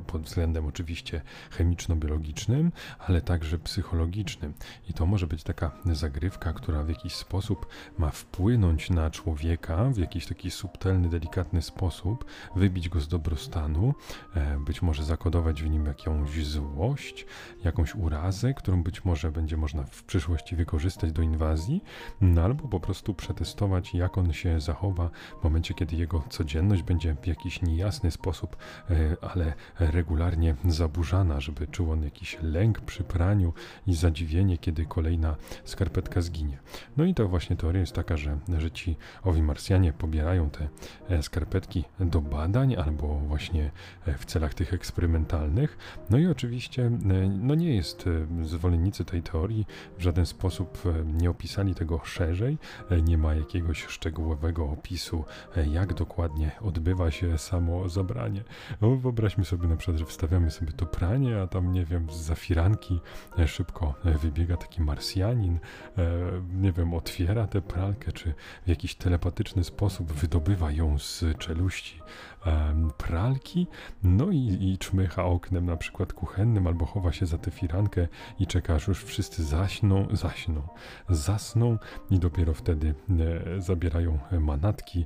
pod 0.07 0.21
względem 0.21 0.65
oczywiście 0.65 1.21
chemiczno-biologicznym, 1.57 2.71
ale 2.99 3.21
także 3.21 3.59
psychologicznym. 3.59 4.53
I 4.89 4.93
to 4.93 5.05
może 5.05 5.27
być 5.27 5.43
taka 5.43 5.71
zagrywka, 5.85 6.53
która 6.53 6.83
w 6.83 6.89
jakiś 6.89 7.15
sposób 7.15 7.67
ma 7.97 8.11
wpłynąć 8.11 8.89
na 8.89 9.11
człowieka 9.11 9.89
w 9.89 9.97
jakiś 9.97 10.25
taki 10.25 10.51
subtelny, 10.51 11.09
delikatny 11.09 11.61
sposób, 11.61 12.25
wybić 12.55 12.89
go 12.89 12.99
z 12.99 13.07
dobrostanu, 13.07 13.93
e, 14.35 14.59
być 14.59 14.81
może 14.81 15.03
zakodować 15.03 15.63
w 15.63 15.69
nim 15.69 15.85
jakąś 15.85 16.45
złość, 16.45 17.25
jakąś 17.63 17.95
urazę, 17.95 18.53
którą 18.53 18.83
być 18.83 19.05
może 19.05 19.31
będzie 19.31 19.57
można 19.57 19.83
w 19.83 20.03
przyszłości 20.03 20.55
wykorzystać 20.55 21.11
do 21.11 21.21
inwazji, 21.21 21.80
no 22.21 22.41
albo 22.41 22.67
po 22.67 22.79
prostu 22.79 23.13
przetestować, 23.13 23.93
jak 23.93 24.17
on 24.17 24.33
się 24.33 24.59
zachowa 24.59 25.09
w 25.41 25.43
momencie, 25.43 25.73
kiedy 25.73 25.95
jego 25.95 26.23
codzienność 26.29 26.83
będzie 26.83 27.15
w 27.21 27.27
jakiś 27.27 27.61
niejasny 27.61 28.11
sposób, 28.11 28.55
e, 28.89 28.95
ale 29.21 29.53
regularnie 29.79 30.55
zaburzana, 30.65 31.39
żeby 31.39 31.67
czuł 31.67 31.91
on 31.91 32.03
jakiś 32.03 32.37
lęk 32.41 32.81
przy 32.81 33.03
praniu 33.03 33.53
i 33.87 33.93
zadziwienie, 33.93 34.57
kiedy 34.57 34.85
kolejna 34.85 35.35
skarpetka 35.65 36.21
zginie. 36.21 36.57
No 36.97 37.03
i 37.03 37.13
to 37.13 37.27
właśnie 37.27 37.55
teoria 37.55 37.81
jest 37.81 37.93
taka, 37.93 38.17
że, 38.17 38.37
że 38.57 38.71
ci 38.71 38.95
owi 39.23 39.41
Marsjanie 39.43 39.93
pobierają 39.93 40.49
te 40.49 40.67
e, 41.09 41.23
skarpetki 41.23 41.83
do 41.99 42.21
badań 42.21 42.75
albo 42.75 43.07
właśnie 43.07 43.71
e, 44.05 44.17
w 44.17 44.25
celach 44.25 44.53
tych 44.53 44.73
eksperymentalnych. 44.73 45.77
No 46.09 46.17
i 46.17 46.27
oczywiście 46.27 46.91
no 47.39 47.55
nie 47.55 47.75
jest 47.75 48.05
zwolennicy 48.43 49.05
tej 49.05 49.21
teorii 49.21 49.65
w 49.97 50.01
żaden 50.01 50.25
sposób 50.25 50.83
nie 51.05 51.29
opisali 51.29 51.70
tego 51.75 52.01
szerzej, 52.03 52.57
nie 53.03 53.17
ma 53.17 53.35
jakiegoś 53.35 53.85
szczegółowego 53.85 54.69
opisu, 54.69 55.23
jak 55.71 55.93
dokładnie 55.93 56.51
odbywa 56.61 57.11
się 57.11 57.37
samo 57.37 57.89
zabranie. 57.89 58.43
No, 58.81 58.95
wyobraźmy 58.95 59.45
sobie 59.45 59.67
na 59.67 59.75
przykład, 59.75 59.97
że 59.97 60.05
wstawiamy 60.05 60.51
sobie 60.51 60.71
to 60.71 60.85
pranie, 60.85 61.41
a 61.41 61.47
tam, 61.47 61.71
nie 61.71 61.85
wiem, 61.85 62.09
z 62.09 62.15
zafiranki 62.15 62.99
szybko 63.45 63.93
wybiega 64.03 64.57
taki 64.57 64.81
Marsjanin, 64.81 65.59
nie 66.53 66.71
wiem, 66.71 66.93
otwiera 66.93 67.47
tę 67.47 67.61
pralkę, 67.61 68.11
czy 68.11 68.33
w 68.65 68.69
jakiś 68.69 68.95
telepatyczny 68.95 69.63
sposób 69.63 70.11
wydobywa 70.11 70.71
ją 70.71 70.99
z 70.99 71.23
czeluści 71.37 72.01
pralki, 72.97 73.67
no 74.03 74.31
i, 74.31 74.57
i 74.61 74.77
czmycha 74.77 75.25
oknem 75.25 75.65
na 75.65 75.77
przykład 75.77 76.13
kuchennym, 76.13 76.67
albo 76.67 76.85
chowa 76.85 77.11
się 77.11 77.25
za 77.25 77.37
tę 77.37 77.51
firankę 77.51 78.07
i 78.39 78.47
czeka, 78.47 78.75
aż 78.75 78.87
już 78.87 79.03
wszyscy 79.03 79.43
zaśną, 79.43 80.07
zaśną, 80.11 80.61
zasną 81.09 81.77
i 82.09 82.19
dopiero 82.19 82.53
wtedy 82.53 82.93
zabierają 83.57 84.19
manatki 84.39 85.05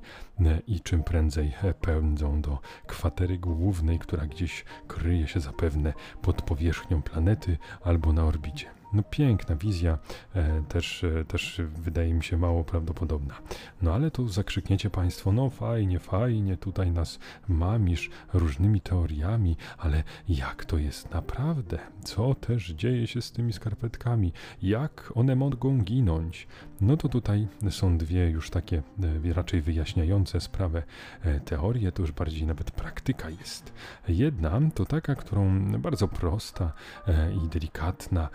i 0.67 0.81
czym 0.81 1.03
prędzej 1.03 1.53
pędzą 1.81 2.41
do 2.41 2.59
kwatery 2.87 3.37
głównej, 3.37 3.99
która 3.99 4.25
gdzieś 4.25 4.65
kryje 4.87 5.27
się 5.27 5.39
zapewne 5.39 5.93
pod 6.21 6.41
powierzchnią 6.41 7.01
planety 7.01 7.57
albo 7.83 8.13
na 8.13 8.23
orbicie. 8.23 8.67
No 8.95 9.03
piękna 9.03 9.55
wizja, 9.55 9.97
e, 10.35 10.61
też, 10.61 11.03
e, 11.03 11.25
też 11.25 11.61
wydaje 11.75 12.13
mi 12.13 12.23
się 12.23 12.37
mało 12.37 12.63
prawdopodobna. 12.63 13.35
No 13.81 13.93
ale 13.93 14.11
tu 14.11 14.27
zakrzykniecie 14.27 14.89
Państwo, 14.89 15.31
no 15.31 15.49
fajnie, 15.49 15.99
fajnie, 15.99 16.57
tutaj 16.57 16.91
nas 16.91 17.19
mamisz 17.47 18.09
różnymi 18.33 18.81
teoriami, 18.81 19.57
ale 19.77 20.03
jak 20.29 20.65
to 20.65 20.77
jest 20.77 21.11
naprawdę? 21.11 21.79
Co 22.03 22.35
też 22.35 22.69
dzieje 22.69 23.07
się 23.07 23.21
z 23.21 23.31
tymi 23.31 23.53
skarpetkami? 23.53 24.33
Jak 24.61 25.11
one 25.15 25.35
mogą 25.35 25.77
ginąć? 25.77 26.47
No 26.81 26.97
to 26.97 27.09
tutaj 27.09 27.47
są 27.69 27.97
dwie 27.97 28.29
już 28.29 28.49
takie 28.49 28.83
e, 29.27 29.33
raczej 29.33 29.61
wyjaśniające 29.61 30.41
sprawę 30.41 30.83
e, 31.21 31.39
teorie, 31.39 31.91
to 31.91 32.01
już 32.01 32.11
bardziej 32.11 32.47
nawet 32.47 32.71
praktyka 32.71 33.29
jest. 33.29 33.73
Jedna 34.07 34.61
to 34.75 34.85
taka, 34.85 35.15
którą 35.15 35.71
bardzo 35.71 36.07
prosta 36.07 36.73
e, 37.07 37.33
i 37.33 37.49
delikatna 37.49 38.29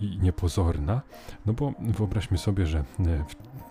i 0.00 0.18
niepozorna, 0.22 1.02
no 1.46 1.52
bo 1.52 1.72
wyobraźmy 1.80 2.38
sobie, 2.38 2.66
że 2.66 2.84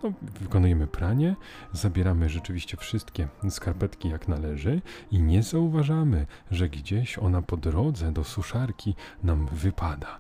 no, 0.04 0.14
wykonujemy 0.42 0.88
pranie, 0.88 1.36
zabieramy 1.74 2.30
rzeczywiście 2.30 2.78
wszystkie 2.78 3.28
skarpetki 3.50 4.10
jak 4.10 4.28
należy 4.28 4.82
i 5.12 5.22
nie 5.22 5.44
zauważamy, 5.44 6.26
że 6.52 6.70
gdzieś 6.70 7.18
ona 7.18 7.42
po 7.42 7.58
drodze 7.58 8.12
do 8.12 8.24
suszarki 8.24 8.96
nam 9.24 9.48
wypada. 9.52 10.20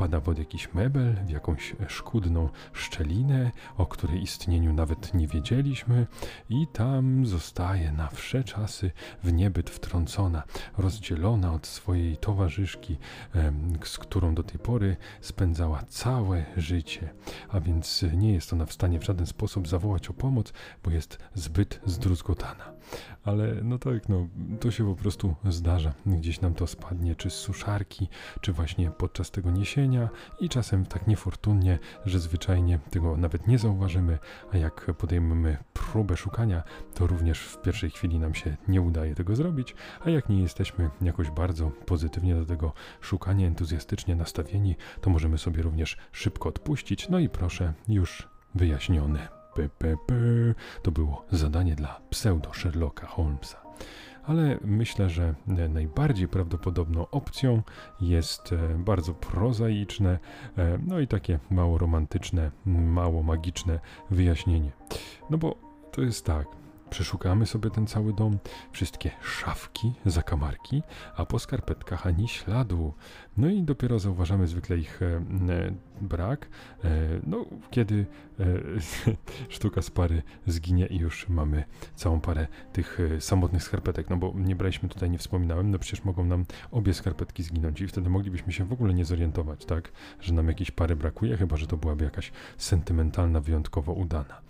Wpada 0.00 0.20
pod 0.20 0.38
jakiś 0.38 0.74
mebel, 0.74 1.14
w 1.26 1.30
jakąś 1.30 1.76
szkudną 1.88 2.48
szczelinę, 2.72 3.50
o 3.76 3.86
której 3.86 4.22
istnieniu 4.22 4.72
nawet 4.72 5.14
nie 5.14 5.26
wiedzieliśmy, 5.26 6.06
i 6.50 6.66
tam 6.72 7.26
zostaje 7.26 7.92
na 7.92 8.08
wsze 8.08 8.44
czasy 8.44 8.90
w 9.22 9.32
niebyt 9.32 9.70
wtrącona, 9.70 10.42
rozdzielona 10.78 11.52
od 11.52 11.66
swojej 11.66 12.16
towarzyszki, 12.16 12.98
z 13.84 13.98
którą 13.98 14.34
do 14.34 14.42
tej 14.42 14.58
pory 14.58 14.96
spędzała 15.20 15.82
całe 15.82 16.44
życie. 16.56 17.14
A 17.48 17.60
więc 17.60 18.04
nie 18.14 18.32
jest 18.32 18.52
ona 18.52 18.66
w 18.66 18.72
stanie 18.72 18.98
w 18.98 19.04
żaden 19.04 19.26
sposób 19.26 19.68
zawołać 19.68 20.08
o 20.08 20.12
pomoc, 20.12 20.52
bo 20.84 20.90
jest 20.90 21.18
zbyt 21.34 21.80
zdruzgotana 21.86 22.80
ale 23.24 23.54
no 23.62 23.78
tak, 23.78 24.08
no 24.08 24.28
to 24.60 24.70
się 24.70 24.86
po 24.86 24.94
prostu 24.94 25.34
zdarza. 25.44 25.92
Gdzieś 26.06 26.40
nam 26.40 26.54
to 26.54 26.66
spadnie, 26.66 27.16
czy 27.16 27.30
z 27.30 27.34
suszarki, 27.34 28.08
czy 28.40 28.52
właśnie 28.52 28.90
podczas 28.90 29.30
tego 29.30 29.50
niesienia 29.50 29.89
i 30.40 30.48
czasem 30.48 30.86
tak 30.86 31.06
niefortunnie, 31.06 31.78
że 32.06 32.20
zwyczajnie 32.20 32.78
tego 32.90 33.16
nawet 33.16 33.46
nie 33.46 33.58
zauważymy, 33.58 34.18
a 34.52 34.56
jak 34.56 34.92
podejmiemy 34.98 35.56
próbę 35.72 36.16
szukania, 36.16 36.62
to 36.94 37.06
również 37.06 37.40
w 37.40 37.62
pierwszej 37.62 37.90
chwili 37.90 38.18
nam 38.18 38.34
się 38.34 38.56
nie 38.68 38.80
udaje 38.80 39.14
tego 39.14 39.36
zrobić, 39.36 39.74
a 40.04 40.10
jak 40.10 40.28
nie 40.28 40.42
jesteśmy 40.42 40.90
jakoś 41.02 41.30
bardzo 41.30 41.70
pozytywnie 41.70 42.34
do 42.34 42.46
tego 42.46 42.72
szukania, 43.00 43.46
entuzjastycznie 43.46 44.16
nastawieni, 44.16 44.76
to 45.00 45.10
możemy 45.10 45.38
sobie 45.38 45.62
również 45.62 45.96
szybko 46.12 46.48
odpuścić. 46.48 47.08
No 47.08 47.18
i 47.18 47.28
proszę, 47.28 47.72
już 47.88 48.28
wyjaśnione. 48.54 49.40
PPP. 49.54 50.14
To 50.82 50.90
było 50.90 51.24
zadanie 51.30 51.74
dla 51.74 52.00
pseudo 52.10 52.54
Sherlocka 52.54 53.06
Holmesa. 53.06 53.62
Ale 54.24 54.58
myślę, 54.64 55.10
że 55.10 55.34
najbardziej 55.46 56.28
prawdopodobną 56.28 57.10
opcją 57.10 57.62
jest 58.00 58.52
e, 58.52 58.56
bardzo 58.78 59.14
prozaiczne, 59.14 60.18
e, 60.58 60.78
no 60.86 61.00
i 61.00 61.06
takie 61.06 61.38
mało 61.50 61.78
romantyczne, 61.78 62.50
mało 62.66 63.22
magiczne 63.22 63.80
wyjaśnienie. 64.10 64.72
No 65.30 65.38
bo 65.38 65.54
to 65.92 66.02
jest 66.02 66.26
tak, 66.26 66.46
Przeszukamy 66.90 67.46
sobie 67.46 67.70
ten 67.70 67.86
cały 67.86 68.12
dom, 68.12 68.38
wszystkie 68.72 69.10
szafki, 69.22 69.92
zakamarki, 70.06 70.82
a 71.16 71.26
po 71.26 71.38
skarpetkach 71.38 72.06
ani 72.06 72.28
śladu. 72.28 72.94
No 73.36 73.48
i 73.48 73.62
dopiero 73.62 73.98
zauważamy 73.98 74.46
zwykle 74.46 74.78
ich 74.78 75.02
e, 75.02 75.20
brak, 76.00 76.48
e, 76.84 76.90
no 77.26 77.46
kiedy 77.70 78.06
e, 78.40 78.44
sztuka 79.54 79.82
z 79.82 79.90
pary 79.90 80.22
zginie 80.46 80.86
i 80.86 80.96
już 80.96 81.28
mamy 81.28 81.64
całą 81.94 82.20
parę 82.20 82.46
tych 82.72 83.00
e, 83.00 83.20
samotnych 83.20 83.62
skarpetek. 83.62 84.10
No 84.10 84.16
bo 84.16 84.32
nie 84.36 84.56
braliśmy 84.56 84.88
tutaj, 84.88 85.10
nie 85.10 85.18
wspominałem, 85.18 85.70
no 85.70 85.78
przecież 85.78 86.04
mogą 86.04 86.24
nam 86.24 86.44
obie 86.70 86.94
skarpetki 86.94 87.42
zginąć 87.42 87.80
i 87.80 87.88
wtedy 87.88 88.10
moglibyśmy 88.10 88.52
się 88.52 88.64
w 88.64 88.72
ogóle 88.72 88.94
nie 88.94 89.04
zorientować, 89.04 89.64
tak, 89.64 89.92
że 90.20 90.34
nam 90.34 90.48
jakiejś 90.48 90.70
pary 90.70 90.96
brakuje, 90.96 91.36
chyba 91.36 91.56
że 91.56 91.66
to 91.66 91.76
byłaby 91.76 92.04
jakaś 92.04 92.32
sentymentalna, 92.58 93.40
wyjątkowo 93.40 93.92
udana. 93.92 94.40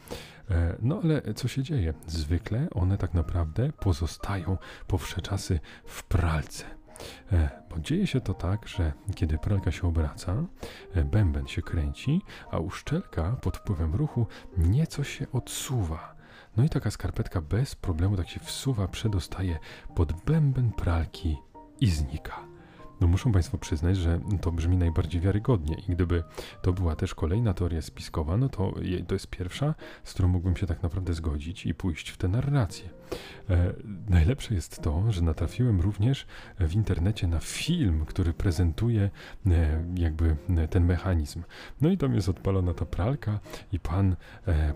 E, 0.51 0.77
no 0.83 1.01
ale 1.03 1.35
co 1.35 1.49
się 1.49 1.63
dzieje? 1.63 1.95
Zwykle 2.07 2.69
one 2.75 2.99
tak 2.99 3.15
naprawdę 3.15 3.73
pozostają 3.73 4.59
po 4.87 4.99
wsze 4.99 5.21
czasy 5.21 5.61
w 5.85 6.05
pralce. 6.05 6.65
E, 7.33 7.51
bo 7.71 7.79
dzieje 7.79 8.07
się 8.07 8.21
to 8.21 8.35
tak, 8.35 8.69
że 8.69 8.93
kiedy 9.15 9.39
pralka 9.39 9.71
się 9.71 9.89
obraca, 9.89 10.45
e, 10.95 11.05
bęben 11.05 11.47
się 11.47 11.63
kręci, 11.63 12.23
a 12.51 12.59
uszczelka 12.59 13.37
pod 13.43 13.57
wpływem 13.57 13.95
ruchu 13.95 14.27
nieco 14.59 15.05
się 15.05 15.27
odsuwa. 15.33 16.15
No 16.57 16.65
i 16.65 16.69
taka 16.69 16.91
skarpetka 16.91 17.41
bez 17.41 17.75
problemu 17.75 18.17
tak 18.17 18.29
się 18.29 18.41
wsuwa, 18.41 18.89
przedostaje 18.89 19.59
pod 19.95 20.13
bęben 20.13 20.73
pralki 20.73 21.37
i 21.81 21.91
znika. 21.91 22.50
No 23.01 23.07
muszą 23.07 23.33
Państwo 23.33 23.59
przyznać, 23.59 23.97
że 23.97 24.21
to 24.41 24.53
brzmi 24.53 24.77
najbardziej 24.77 25.21
wiarygodnie 25.21 25.77
i 25.89 25.93
gdyby 25.93 26.25
to 26.63 26.73
była 26.73 26.97
też 26.97 27.15
kolejna 27.15 27.55
teoria 27.55 27.83
spiskowa, 27.83 28.37
no 28.37 28.49
to 28.49 28.75
to 29.07 29.15
jest 29.15 29.27
pierwsza, 29.27 29.75
z 30.05 30.15
którą 30.15 30.29
mógłbym 30.29 30.57
się 30.57 30.67
tak 30.67 30.83
naprawdę 30.83 31.15
zgodzić 31.15 31.67
i 31.67 31.75
pójść 31.75 32.11
w 32.11 32.17
tę 32.17 32.29
narrację. 32.29 33.00
E, 33.51 33.73
najlepsze 34.09 34.55
jest 34.55 34.83
to, 34.83 35.13
że 35.13 35.23
natrafiłem 35.23 35.81
również 35.81 36.27
w 36.61 36.75
internecie 36.75 37.27
na 37.27 37.39
film, 37.39 38.05
który 38.07 38.33
prezentuje 38.33 39.11
e, 39.47 39.85
jakby 39.97 40.37
e, 40.57 40.69
ten 40.69 40.85
mechanizm. 40.85 41.43
No 41.81 41.91
i 41.91 41.99
tam 41.99 42.15
jest 42.15 42.29
odpalona 42.29 42.75
ta 42.75 42.85
pralka 42.85 43.41
i 43.73 43.81
pan 43.81 44.17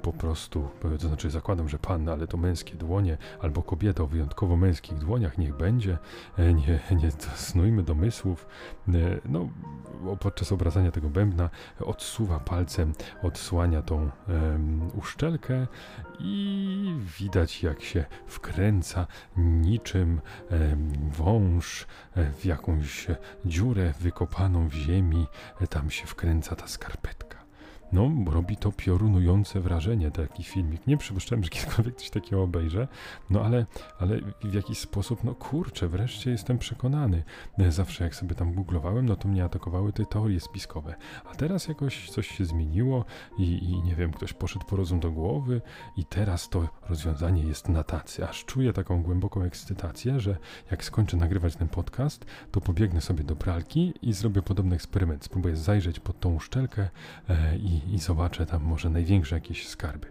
po 0.03 0.13
prostu, 0.13 0.69
to 1.01 1.09
znaczy 1.09 1.31
zakładam, 1.31 1.69
że 1.69 1.79
pan, 1.79 2.09
ale 2.09 2.27
to 2.27 2.37
męskie 2.37 2.75
dłonie, 2.75 3.19
albo 3.41 3.63
kobieta 3.63 4.03
o 4.03 4.07
wyjątkowo 4.07 4.57
męskich 4.57 4.99
dłoniach, 4.99 5.39
niech 5.39 5.57
będzie, 5.57 5.99
nie, 6.39 6.97
nie 6.97 7.11
snujmy 7.35 7.83
domysłów. 7.83 8.47
no, 9.25 9.49
podczas 10.21 10.53
obracania 10.53 10.91
tego 10.91 11.09
bębna 11.09 11.51
odsuwa 11.81 12.41
palcem, 12.41 12.93
odsłania 13.23 13.83
tą 13.83 14.11
uszczelkę 14.95 15.67
i 16.19 16.97
widać 17.19 17.63
jak 17.63 17.83
się 17.83 18.05
wkręca 18.27 19.07
niczym 19.37 20.21
wąż 21.19 21.87
e, 22.17 22.33
w 22.33 22.45
jakąś 22.45 23.07
dziurę 23.45 23.93
wykopaną 24.01 24.69
w 24.69 24.75
ziemi, 24.75 25.27
e, 25.61 25.67
tam 25.67 25.91
się 25.91 26.07
wkręca 26.07 26.57
ta 26.57 26.69
skarpetka. 26.69 27.34
No, 27.95 28.11
robi 28.31 28.57
to 28.57 28.73
piorunujące 28.73 29.61
wrażenie, 29.61 30.11
taki 30.11 30.43
filmik. 30.43 30.87
Nie 30.87 30.97
przypuszczałem, 30.97 31.45
że 31.45 31.51
kiedykolwiek 31.51 31.97
coś 31.97 32.11
takiego 32.11 32.43
obejrzę, 32.43 32.89
no 33.31 33.41
ale, 33.41 33.67
ale 33.99 34.21
w 34.45 34.55
jakiś 34.55 34.79
sposób, 34.79 35.25
no 35.25 35.35
kurczę, 35.35 35.89
wreszcie 35.89 36.31
jestem 36.31 36.59
przekonany. 36.59 37.23
Zawsze 37.69 38.05
jak 38.05 38.15
sobie 38.15 38.35
tam 38.35 38.53
googlowałem, 38.53 39.07
no 39.07 39.17
to 39.17 39.29
mnie 39.29 39.45
atakowały 39.45 39.93
te 39.93 40.07
teorie 40.07 40.41
spiskowe. 40.41 40.95
A 41.25 41.35
teraz 41.35 41.69
jakoś 41.69 42.11
coś 42.11 42.29
się 42.29 42.45
zmieniło 42.45 43.05
i, 43.39 43.65
i 43.65 43.83
nie 43.83 43.95
wiem, 43.95 44.13
ktoś 44.13 44.33
poszedł 44.33 44.67
po 44.67 44.77
rozum 44.77 45.01
do 45.01 45.11
głowy 45.11 45.63
i 45.97 46.05
teraz 46.05 46.49
to 46.49 46.69
rozwiązanie 46.89 47.43
jest 47.43 47.69
na 47.69 47.83
tacy. 47.85 48.29
Aż 48.29 48.45
czuję 48.45 48.73
taką 48.73 49.03
głęboką 49.03 49.43
ekscytację, 49.43 50.21
że 50.21 50.37
jak 50.71 50.85
skończę 50.85 51.17
nagrywać 51.17 51.57
ten 51.57 51.69
podcast, 51.69 52.25
to 52.51 52.61
pobiegnę 52.61 53.01
sobie 53.01 53.25
do 53.25 53.37
pralki 53.37 53.95
i 54.03 54.13
zrobię 54.13 54.43
podobny 54.43 54.75
eksperyment. 54.75 55.25
Spróbuję 55.25 55.57
zajrzeć 55.57 56.01
pod 56.01 56.21
tą 56.21 56.35
uszczelkę 56.35 56.89
e, 57.29 57.57
i 57.57 57.84
i, 57.93 57.99
zobaczę 57.99 58.47
tam 58.47 58.63
może 58.63 58.91
największe 58.91 59.35
jakieś 59.35 59.69
skarby. 59.69 60.07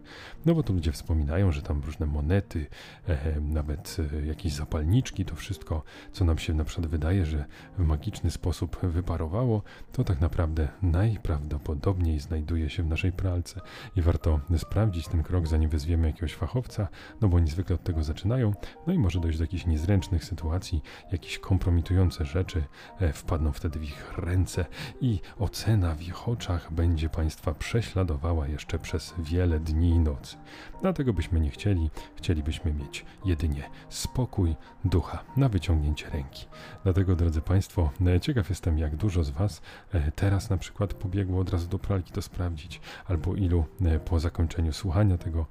No 0.45 0.55
bo 0.55 0.63
tu 0.63 0.73
ludzie 0.73 0.91
wspominają, 0.91 1.51
że 1.51 1.61
tam 1.61 1.81
różne 1.81 2.05
monety, 2.05 2.65
e, 3.07 3.41
nawet 3.41 3.97
e, 4.13 4.25
jakieś 4.25 4.53
zapalniczki, 4.53 5.25
to 5.25 5.35
wszystko, 5.35 5.83
co 6.11 6.25
nam 6.25 6.37
się 6.37 6.53
na 6.53 6.63
przykład 6.63 6.87
wydaje, 6.87 7.25
że 7.25 7.45
w 7.77 7.83
magiczny 7.83 8.31
sposób 8.31 8.77
wyparowało, 8.83 9.63
to 9.91 10.03
tak 10.03 10.21
naprawdę 10.21 10.67
najprawdopodobniej 10.81 12.19
znajduje 12.19 12.69
się 12.69 12.83
w 12.83 12.87
naszej 12.87 13.11
pralce. 13.11 13.61
I 13.95 14.01
warto 14.01 14.39
sprawdzić 14.57 15.07
ten 15.07 15.23
krok, 15.23 15.47
zanim 15.47 15.69
wezwiemy 15.69 16.07
jakiegoś 16.07 16.33
fachowca, 16.33 16.87
no 17.21 17.27
bo 17.27 17.37
oni 17.37 17.51
zwykle 17.51 17.75
od 17.75 17.83
tego 17.83 18.03
zaczynają, 18.03 18.53
no 18.87 18.93
i 18.93 18.99
może 18.99 19.19
dojść 19.19 19.37
do 19.37 19.43
jakichś 19.43 19.65
niezręcznych 19.65 20.25
sytuacji, 20.25 20.81
jakieś 21.11 21.39
kompromitujące 21.39 22.25
rzeczy 22.25 22.63
e, 22.99 23.13
wpadną 23.13 23.51
wtedy 23.51 23.79
w 23.79 23.83
ich 23.83 24.17
ręce 24.17 24.65
i 25.01 25.19
ocena 25.39 25.95
w 25.95 26.01
ich 26.01 26.27
oczach 26.27 26.73
będzie 26.73 27.09
Państwa 27.09 27.53
prześladowała 27.63 28.47
jeszcze 28.47 28.79
przez 28.79 29.13
wiele 29.17 29.59
dni 29.59 29.89
i 29.89 29.99
nocy. 29.99 30.37
Dlatego 30.81 31.13
byśmy 31.13 31.39
nie 31.39 31.49
chcieli, 31.49 31.89
chcielibyśmy 32.15 32.73
mieć 32.73 33.05
jedynie 33.25 33.69
spokój 33.89 34.55
ducha 34.85 35.23
na 35.37 35.49
wyciągnięcie 35.49 36.09
ręki. 36.09 36.45
Dlatego, 36.83 37.15
drodzy 37.15 37.41
Państwo, 37.41 37.91
e, 38.07 38.19
ciekaw 38.19 38.49
jestem, 38.49 38.77
jak 38.77 38.95
dużo 38.95 39.23
z 39.23 39.29
Was 39.29 39.61
e, 39.93 40.11
teraz 40.11 40.49
na 40.49 40.57
przykład 40.57 40.93
pobiegło 40.93 41.41
od 41.41 41.49
razu 41.49 41.67
do 41.67 41.79
pralki 41.79 42.11
to 42.11 42.21
sprawdzić, 42.21 42.81
albo 43.05 43.35
ilu 43.35 43.65
e, 43.81 43.99
po 43.99 44.19
zakończeniu 44.19 44.73
słuchania 44.73 45.17
tego 45.17 45.45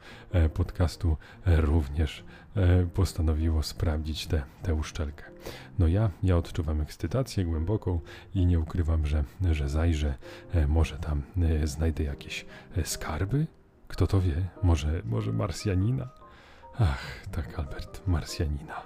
podcastu 0.55 1.17
również 1.47 2.25
postanowiło 2.95 3.63
sprawdzić 3.63 4.29
tę 4.63 4.75
uszczelkę. 4.75 5.25
No 5.79 5.89
ja, 5.89 6.11
ja 6.23 6.37
odczuwam 6.37 6.81
ekscytację 6.81 7.45
głęboką 7.45 8.01
i 8.35 8.47
nie 8.47 8.61
ukrywam, 8.61 9.07
że, 9.07 9.25
że 9.53 9.69
zajrzę, 9.69 10.15
może 10.69 10.97
tam 10.97 11.23
znajdę 11.65 12.05
jakieś 12.05 12.47
skarby, 12.85 13.47
kto 13.89 14.07
to 14.07 14.21
wie? 14.21 14.49
Może, 14.63 15.03
może 15.05 15.33
Marsjanina? 15.33 16.09
Ach, 16.79 17.27
tak, 17.33 17.59
Albert, 17.59 18.07
Marsjanina. 18.07 18.83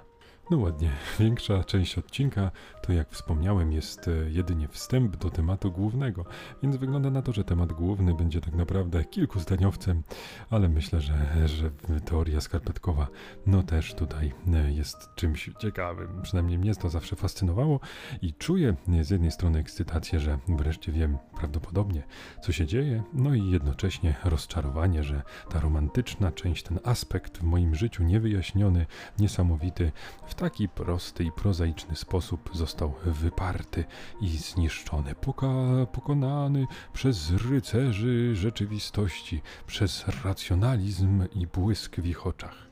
No 0.51 0.57
ładnie, 0.57 0.91
większa 1.19 1.63
część 1.63 1.97
odcinka 1.97 2.51
to 2.87 2.93
jak 2.93 3.09
wspomniałem 3.09 3.71
jest 3.71 4.07
e, 4.07 4.11
jedynie 4.29 4.67
wstęp 4.67 5.17
do 5.17 5.29
tematu 5.29 5.71
głównego, 5.71 6.25
więc 6.63 6.75
wygląda 6.75 7.09
na 7.09 7.21
to, 7.21 7.33
że 7.33 7.43
temat 7.43 7.73
główny 7.73 8.13
będzie 8.13 8.41
tak 8.41 8.53
naprawdę 8.53 9.05
kilkuzdaniowcem, 9.05 10.03
ale 10.49 10.69
myślę, 10.69 11.01
że, 11.01 11.47
że 11.47 11.71
teoria 12.05 12.41
skarpetkowa 12.41 13.07
no 13.45 13.63
też 13.63 13.93
tutaj 13.93 14.33
e, 14.53 14.71
jest 14.71 15.09
czymś 15.15 15.49
ciekawym. 15.59 16.21
Przynajmniej 16.21 16.57
mnie 16.57 16.75
to 16.75 16.89
zawsze 16.89 17.15
fascynowało 17.15 17.79
i 18.21 18.33
czuję 18.33 18.75
z 19.01 19.09
jednej 19.09 19.31
strony 19.31 19.59
ekscytację, 19.59 20.19
że 20.19 20.39
wreszcie 20.47 20.91
wiem 20.91 21.17
prawdopodobnie 21.37 22.03
co 22.41 22.51
się 22.51 22.65
dzieje, 22.65 23.03
no 23.13 23.35
i 23.35 23.51
jednocześnie 23.51 24.15
rozczarowanie, 24.23 25.03
że 25.03 25.21
ta 25.49 25.59
romantyczna 25.59 26.31
część, 26.31 26.63
ten 26.63 26.79
aspekt 26.83 27.37
w 27.37 27.43
moim 27.43 27.75
życiu 27.75 28.03
niewyjaśniony, 28.03 28.85
niesamowity, 29.19 29.91
w 30.27 30.35
taki 30.35 30.69
prosty 30.69 31.23
i 31.23 31.31
prozaiczny 31.31 31.95
sposób 31.95 32.49
został 32.53 32.76
został 32.77 33.13
wyparty 33.13 33.85
i 34.21 34.27
zniszczony, 34.27 35.13
poka- 35.13 35.85
pokonany 35.85 36.67
przez 36.93 37.31
rycerzy 37.31 38.35
rzeczywistości, 38.35 39.41
przez 39.67 40.07
racjonalizm 40.23 41.23
i 41.35 41.47
błysk 41.47 41.95
w 41.95 42.05
ich 42.05 42.27
oczach. 42.27 42.67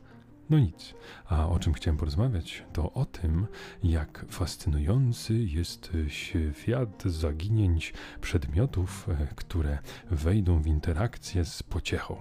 No 0.50 0.60
nic, 0.60 0.94
a 1.26 1.48
o 1.48 1.60
czym 1.60 1.74
chciałem 1.74 1.98
porozmawiać, 1.98 2.63
to 2.74 2.94
o 2.94 3.06
tym, 3.06 3.48
jak 3.84 4.26
fascynujący 4.30 5.34
jest 5.34 5.91
świat 6.08 7.04
zaginięć 7.06 7.94
przedmiotów, 8.22 9.08
które 9.36 9.78
wejdą 10.12 10.62
w 10.62 10.68
interakcję 10.68 11.46
z 11.46 11.63
pociechą. 11.63 12.18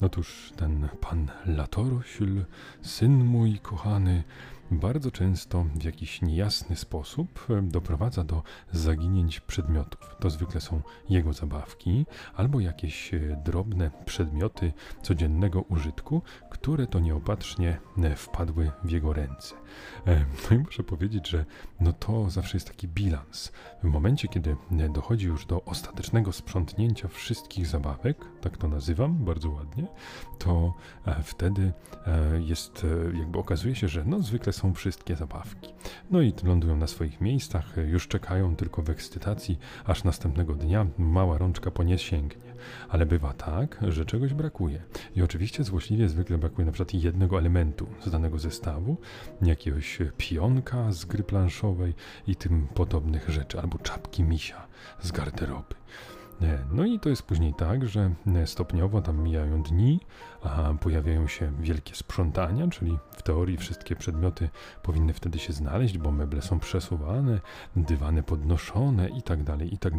Otóż 0.00 0.52
ten 0.56 0.88
pan 1.00 1.30
Latorośl, 1.46 2.44
syn 2.82 3.24
mój 3.24 3.58
kochany, 3.58 4.24
bardzo 4.78 5.10
często 5.10 5.66
w 5.74 5.84
jakiś 5.84 6.22
niejasny 6.22 6.76
sposób 6.76 7.46
e, 7.50 7.62
doprowadza 7.62 8.24
do 8.24 8.42
zaginięć 8.72 9.40
przedmiotów. 9.40 10.16
To 10.20 10.30
zwykle 10.30 10.60
są 10.60 10.80
jego 11.08 11.32
zabawki 11.32 12.06
albo 12.36 12.60
jakieś 12.60 13.14
e, 13.14 13.42
drobne 13.44 13.90
przedmioty 14.04 14.72
codziennego 15.02 15.60
użytku, 15.60 16.22
które 16.50 16.86
to 16.86 17.00
nieopatrznie 17.00 17.80
e, 17.98 18.16
wpadły 18.16 18.70
w 18.84 18.90
jego 18.90 19.12
ręce. 19.12 19.54
No 20.50 20.56
i 20.56 20.58
muszę 20.58 20.82
powiedzieć, 20.82 21.28
że 21.28 21.44
no 21.80 21.92
to 21.92 22.30
zawsze 22.30 22.56
jest 22.56 22.66
taki 22.66 22.88
bilans. 22.88 23.52
W 23.82 23.84
momencie, 23.84 24.28
kiedy 24.28 24.56
dochodzi 24.94 25.26
już 25.26 25.46
do 25.46 25.64
ostatecznego 25.64 26.32
sprzątnięcia 26.32 27.08
wszystkich 27.08 27.66
zabawek, 27.66 28.16
tak 28.40 28.56
to 28.56 28.68
nazywam 28.68 29.24
bardzo 29.24 29.50
ładnie, 29.50 29.86
to 30.38 30.74
wtedy 31.24 31.72
jest, 32.38 32.86
jakby 33.14 33.38
okazuje 33.38 33.74
się, 33.74 33.88
że 33.88 34.04
no 34.04 34.22
zwykle 34.22 34.52
są 34.52 34.61
wszystkie 34.74 35.16
zabawki. 35.16 35.72
No 36.10 36.20
i 36.20 36.32
lądują 36.42 36.76
na 36.76 36.86
swoich 36.86 37.20
miejscach, 37.20 37.74
już 37.86 38.08
czekają 38.08 38.56
tylko 38.56 38.82
w 38.82 38.90
ekscytacji, 38.90 39.58
aż 39.84 40.04
następnego 40.04 40.54
dnia 40.54 40.86
mała 40.98 41.38
rączka 41.38 41.70
po 41.70 41.82
nie 41.82 41.98
sięgnie. 41.98 42.52
Ale 42.88 43.06
bywa 43.06 43.32
tak, 43.32 43.78
że 43.88 44.04
czegoś 44.04 44.34
brakuje. 44.34 44.82
I 45.16 45.22
oczywiście 45.22 45.64
złośliwie 45.64 46.08
zwykle 46.08 46.38
brakuje 46.38 46.66
na 46.66 46.72
przykład 46.72 46.94
jednego 46.94 47.38
elementu 47.38 47.86
z 48.06 48.10
danego 48.10 48.38
zestawu, 48.38 48.96
jakiegoś 49.42 49.98
pionka 50.16 50.92
z 50.92 51.04
gry 51.04 51.22
planszowej 51.22 51.94
i 52.26 52.36
tym 52.36 52.68
podobnych 52.74 53.28
rzeczy, 53.28 53.60
albo 53.60 53.78
czapki 53.78 54.22
misia 54.22 54.66
z 55.00 55.12
garderoby. 55.12 55.74
No 56.72 56.84
i 56.84 57.00
to 57.00 57.08
jest 57.08 57.22
później 57.22 57.54
tak, 57.54 57.88
że 57.88 58.10
stopniowo 58.44 59.02
tam 59.02 59.22
mijają 59.22 59.62
dni, 59.62 60.00
a 60.42 60.74
pojawiają 60.80 61.28
się 61.28 61.52
wielkie 61.60 61.94
sprzątania, 61.94 62.68
czyli 62.68 62.98
w 63.10 63.22
teorii 63.22 63.56
wszystkie 63.56 63.96
przedmioty 63.96 64.48
powinny 64.82 65.12
wtedy 65.12 65.38
się 65.38 65.52
znaleźć, 65.52 65.98
bo 65.98 66.12
meble 66.12 66.42
są 66.42 66.60
przesuwane, 66.60 67.40
dywany 67.76 68.22
podnoszone 68.22 69.08
i 69.08 69.22
tak 69.22 69.42
dalej, 69.42 69.74
i 69.74 69.78
tak. 69.78 69.92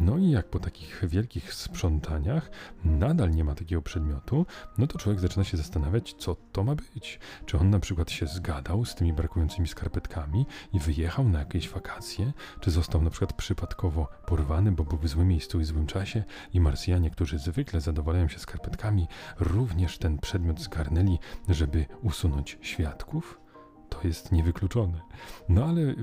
No 0.00 0.18
i 0.18 0.30
jak 0.30 0.50
po 0.50 0.58
takich 0.58 1.02
wielkich 1.08 1.54
sprzątaniach 1.54 2.50
nadal 2.84 3.30
nie 3.30 3.44
ma 3.44 3.54
takiego 3.54 3.82
przedmiotu, 3.82 4.46
no 4.78 4.86
to 4.86 4.98
człowiek 4.98 5.20
zaczyna 5.20 5.44
się 5.44 5.56
zastanawiać, 5.56 6.14
co 6.18 6.36
to 6.52 6.64
ma 6.64 6.74
być. 6.74 7.20
Czy 7.46 7.58
on 7.58 7.70
na 7.70 7.80
przykład 7.80 8.10
się 8.10 8.26
zgadał 8.26 8.84
z 8.84 8.94
tymi 8.94 9.12
brakującymi 9.12 9.68
skarpetkami 9.68 10.46
i 10.72 10.80
wyjechał 10.80 11.28
na 11.28 11.38
jakieś 11.38 11.68
wakacje, 11.68 12.32
czy 12.60 12.70
został 12.70 13.02
na 13.02 13.10
przykład 13.10 13.32
przypadkowo 13.32 14.08
porwany, 14.26 14.72
bo 14.72 14.84
był 14.84 14.98
w 14.98 15.08
złym 15.08 15.28
miejscu 15.28 15.60
i 15.60 15.64
złym 15.64 15.86
czasie 15.86 16.24
i 16.52 16.60
Marsjanie, 16.60 17.10
którzy 17.10 17.38
zwykle 17.38 17.80
zadowalają 17.80 18.28
się 18.28 18.38
skarpetkami, 18.38 19.06
również 19.56 19.98
ten 19.98 20.18
przedmiot 20.18 20.60
zgarnęli, 20.60 21.18
żeby 21.48 21.86
usunąć 22.02 22.58
świadków? 22.60 23.40
To 23.88 24.08
jest 24.08 24.32
niewykluczone. 24.32 25.00
No 25.48 25.64
ale 25.64 25.94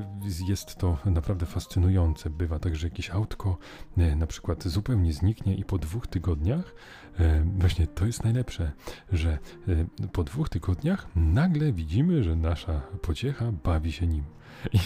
jest 0.47 0.75
to 0.75 0.97
naprawdę 1.05 1.45
fascynujące. 1.45 2.29
Bywa 2.29 2.59
tak, 2.59 2.75
że 2.75 2.87
jakieś 2.87 3.09
autko 3.09 3.57
e, 3.97 4.15
na 4.15 4.27
przykład 4.27 4.63
zupełnie 4.63 5.13
zniknie 5.13 5.55
i 5.55 5.63
po 5.63 5.77
dwóch 5.77 6.07
tygodniach, 6.07 6.75
e, 7.19 7.45
właśnie 7.57 7.87
to 7.87 8.05
jest 8.05 8.23
najlepsze, 8.23 8.71
że 9.11 9.31
e, 9.31 10.07
po 10.07 10.23
dwóch 10.23 10.49
tygodniach 10.49 11.07
nagle 11.15 11.73
widzimy, 11.73 12.23
że 12.23 12.35
nasza 12.35 12.81
pociecha 13.01 13.51
bawi 13.51 13.91
się 13.91 14.07
nim. 14.07 14.23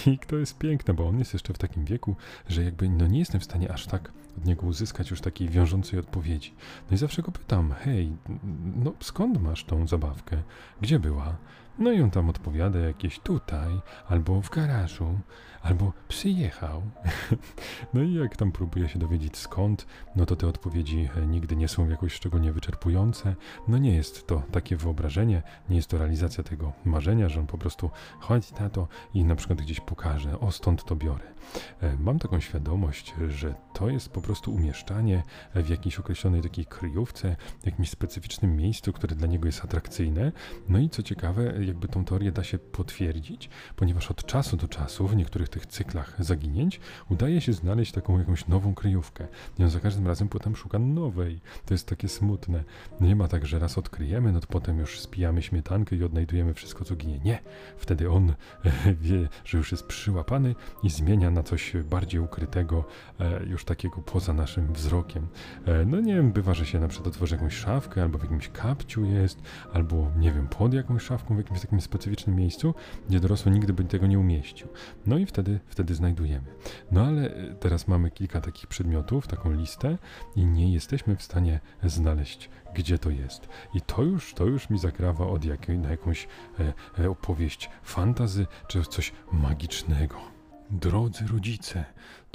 I 0.07 0.19
to 0.19 0.35
jest 0.35 0.57
piękne, 0.57 0.93
bo 0.93 1.07
on 1.07 1.19
jest 1.19 1.33
jeszcze 1.33 1.53
w 1.53 1.57
takim 1.57 1.85
wieku, 1.85 2.15
że 2.49 2.63
jakby 2.63 2.89
no 2.89 3.07
nie 3.07 3.19
jestem 3.19 3.41
w 3.41 3.43
stanie 3.43 3.71
aż 3.71 3.85
tak 3.85 4.11
od 4.37 4.45
niego 4.45 4.67
uzyskać 4.67 5.11
już 5.11 5.21
takiej 5.21 5.49
wiążącej 5.49 5.99
odpowiedzi. 5.99 6.53
No 6.91 6.95
i 6.95 6.97
zawsze 6.97 7.21
go 7.21 7.31
pytam, 7.31 7.71
hej, 7.71 8.11
no 8.75 8.93
skąd 8.99 9.41
masz 9.41 9.65
tą 9.65 9.87
zabawkę? 9.87 10.37
Gdzie 10.81 10.99
była? 10.99 11.35
No 11.79 11.91
i 11.91 12.01
on 12.01 12.11
tam 12.11 12.29
odpowiada 12.29 12.79
jakieś 12.79 13.19
tutaj, 13.19 13.81
albo 14.07 14.41
w 14.41 14.49
garażu, 14.49 15.19
albo 15.67 15.93
przyjechał. 16.08 16.82
no 17.93 18.01
i 18.01 18.13
jak 18.13 18.38
tam 18.38 18.51
próbuje 18.51 18.89
się 18.89 18.99
dowiedzieć 18.99 19.38
skąd, 19.38 19.86
no 20.15 20.25
to 20.25 20.36
te 20.36 20.47
odpowiedzi 20.47 21.10
e, 21.15 21.27
nigdy 21.27 21.56
nie 21.56 21.67
są 21.67 21.89
jakoś 21.89 22.13
szczególnie 22.13 22.51
wyczerpujące. 22.53 23.36
No 23.67 23.77
nie 23.77 23.95
jest 23.95 24.27
to 24.27 24.43
takie 24.51 24.75
wyobrażenie, 24.75 25.43
nie 25.69 25.75
jest 25.75 25.89
to 25.89 25.97
realizacja 25.97 26.43
tego 26.43 26.73
marzenia, 26.86 27.30
że 27.30 27.39
on 27.39 27.47
po 27.47 27.58
prostu 27.58 27.89
chodzi 28.19 28.53
na 28.60 28.69
to 28.69 28.88
i 29.13 29.23
na 29.23 29.36
przykład 29.36 29.62
gdzieś 29.62 29.80
pokaże, 29.80 30.39
o 30.39 30.51
stąd 30.51 30.84
to 30.84 30.95
biorę. 30.95 31.38
E, 31.82 31.97
mam 31.99 32.19
taką 32.19 32.39
świadomość, 32.39 33.13
że 33.30 33.56
to 33.73 33.89
jest 33.89 34.10
po 34.10 34.21
prostu 34.21 34.53
umieszczanie 34.53 35.23
w 35.56 35.69
jakiejś 35.69 35.99
określonej 35.99 36.41
takiej 36.41 36.65
kryjówce, 36.65 37.36
w 37.62 37.65
jakimś 37.65 37.89
specyficznym 37.89 38.56
miejscu, 38.56 38.93
które 38.93 39.15
dla 39.15 39.27
niego 39.27 39.45
jest 39.45 39.63
atrakcyjne. 39.63 40.32
No 40.69 40.80
i 40.80 40.89
co 40.89 41.03
ciekawe, 41.03 41.65
jakby 41.65 41.88
tą 41.88 42.06
teorię 42.06 42.32
da 42.32 42.43
się 42.43 42.58
potwierdzić, 42.60 43.49
ponieważ 43.75 44.12
od 44.12 44.25
czasu 44.25 44.58
do 44.58 44.67
czasu 44.67 45.08
w 45.08 45.15
niektórych 45.15 45.49
tych 45.58 45.65
cyklach 45.65 46.15
zaginięć 46.20 46.80
udaje 47.10 47.41
się 47.41 47.54
znaleźć 47.54 47.91
taką 47.91 48.20
jakąś 48.20 48.48
nową 48.48 48.76
kryjówkę. 48.76 49.28
I 49.60 49.63
on 49.63 49.70
za 49.70 49.80
każdym 49.80 50.08
razem 50.08 50.30
potem 50.30 50.56
szuka 50.56 50.80
nowej. 50.80 51.39
To 51.65 51.74
jest 51.74 51.88
takie 51.88 52.08
smutne. 52.08 52.63
Nie 53.02 53.15
ma 53.15 53.28
tak, 53.28 53.46
że 53.46 53.60
raz 53.60 53.78
odkryjemy, 53.78 54.32
no 54.32 54.39
to 54.39 54.48
potem 54.48 54.80
już 54.80 55.00
spijamy 55.00 55.41
śmietankę 55.41 55.96
i 55.96 56.04
odnajdujemy 56.04 56.54
wszystko, 56.54 56.86
co 56.86 56.96
ginie. 56.96 57.20
Nie. 57.20 57.39
Wtedy 57.78 58.10
on 58.10 58.34
wie, 59.02 59.28
że 59.46 59.58
już 59.58 59.72
jest 59.72 59.88
przyłapany 59.88 60.56
i 60.84 60.89
zmienia 60.89 61.32
na 61.32 61.43
coś 61.43 61.74
bardziej 61.89 62.20
ukrytego, 62.20 62.84
e, 63.20 63.43
już 63.46 63.65
takiego 63.65 64.02
poza 64.02 64.34
naszym 64.34 64.74
wzrokiem. 64.74 65.28
E, 65.65 65.86
no 65.86 66.00
nie 66.00 66.15
wiem, 66.15 66.32
bywa, 66.32 66.54
że 66.54 66.65
się 66.65 66.80
na 66.80 66.88
przykład 66.88 67.08
otworzy 67.08 67.36
jakąś 67.36 67.54
szafkę, 67.54 68.02
albo 68.02 68.17
w 68.17 68.24
jakimś 68.24 68.50
kapciu 68.50 69.06
jest, 69.06 69.41
albo 69.74 70.12
nie 70.17 70.32
wiem, 70.32 70.48
pod 70.48 70.74
jakąś 70.74 71.04
szafką 71.04 71.36
w 71.36 71.38
jakimś 71.38 71.62
takim 71.62 71.82
specyficznym 71.82 72.36
miejscu, 72.36 72.74
gdzie 73.10 73.20
dorosły 73.20 73.52
nigdy 73.52 73.74
by 73.74 73.84
tego 73.84 74.08
nie 74.08 74.20
umieścił. 74.20 74.67
No 75.06 75.17
i 75.17 75.26
wtedy, 75.26 75.37
wtedy 75.67 75.95
znajdujemy. 75.95 76.47
No 76.91 77.06
ale 77.06 77.36
e, 77.36 77.56
teraz 77.56 77.88
mamy 77.88 78.12
kilka 78.12 78.41
takich 78.41 78.67
przedmiotów, 78.67 79.28
taką 79.28 79.52
listę 79.52 79.97
i 80.36 80.45
nie 80.45 80.73
jesteśmy 80.73 81.15
w 81.15 81.23
stanie 81.23 81.60
znaleźć, 81.84 82.50
gdzie 82.76 83.00
to 83.00 83.10
jest. 83.10 83.50
I 83.73 83.82
to 83.82 84.04
już, 84.04 84.34
to 84.34 84.45
już 84.45 84.69
mi 84.69 84.80
zakrawa 84.80 85.28
od 85.28 85.45
jakiej, 85.45 85.80
na 85.80 85.89
jakąś 85.89 86.28
e, 87.00 87.10
opowieść 87.10 87.69
fantazy, 87.84 88.45
czy 88.67 88.84
coś 88.84 89.12
magicznego. 89.32 90.15
Drodzy 90.71 91.28
rodzice, 91.28 91.86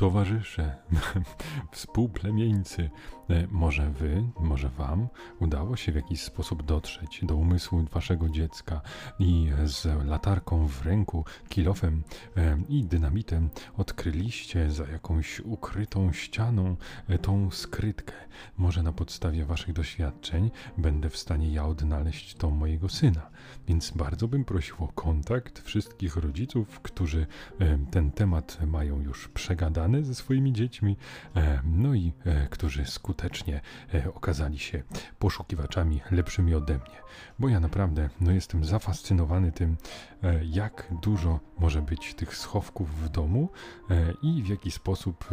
towarzysze, 0.02 0.76
współplemieńcy, 1.72 2.90
e, 3.30 3.46
może 3.50 3.90
wy, 3.90 4.24
może 4.40 4.68
wam 4.68 5.08
udało 5.40 5.76
się 5.76 5.92
w 5.92 5.94
jakiś 5.94 6.22
sposób 6.22 6.62
dotrzeć 6.62 7.20
do 7.22 7.36
umysłu 7.36 7.84
waszego 7.92 8.28
dziecka 8.28 8.80
i 9.18 9.50
z 9.64 10.04
latarką 10.04 10.66
w 10.66 10.86
ręku, 10.86 11.24
kilofem 11.48 12.02
e, 12.36 12.58
i 12.68 12.84
dynamitem 12.84 13.50
odkryliście 13.76 14.70
za 14.70 14.84
jakąś 14.86 15.40
ukrytą 15.40 16.12
ścianą 16.12 16.76
e, 17.08 17.18
tą 17.18 17.50
skrytkę. 17.50 18.14
Może 18.58 18.82
na 18.82 18.92
podstawie 18.92 19.44
waszych 19.44 19.72
doświadczeń 19.72 20.50
będę 20.78 21.10
w 21.10 21.16
stanie 21.16 21.52
ja 21.52 21.66
odnaleźć 21.66 22.34
to 22.34 22.50
mojego 22.50 22.88
syna. 22.88 23.30
Więc 23.68 23.90
bardzo 23.90 24.28
bym 24.28 24.44
prosił 24.44 24.76
o 24.78 24.88
kontakt 24.88 25.58
wszystkich 25.58 26.16
rodziców, 26.16 26.80
którzy 26.80 27.26
ten 27.90 28.10
temat 28.10 28.58
mają 28.66 29.00
już 29.00 29.28
przegadany 29.28 29.91
ze 30.00 30.14
swoimi 30.14 30.52
dziećmi, 30.52 30.96
e, 31.36 31.60
no 31.64 31.94
i 31.94 32.12
e, 32.24 32.48
którzy 32.48 32.84
skutecznie 32.84 33.60
e, 33.94 34.14
okazali 34.14 34.58
się 34.58 34.82
poszukiwaczami 35.18 36.00
lepszymi 36.10 36.54
ode 36.54 36.74
mnie. 36.74 37.02
Bo 37.38 37.48
ja 37.48 37.60
naprawdę 37.60 38.10
no, 38.20 38.32
jestem 38.32 38.64
zafascynowany 38.64 39.52
tym, 39.52 39.76
jak 40.50 40.88
dużo 41.02 41.40
może 41.58 41.82
być 41.82 42.14
tych 42.14 42.36
schowków 42.36 43.04
w 43.04 43.08
domu 43.08 43.48
i 44.22 44.42
w 44.42 44.48
jaki 44.48 44.70
sposób 44.70 45.24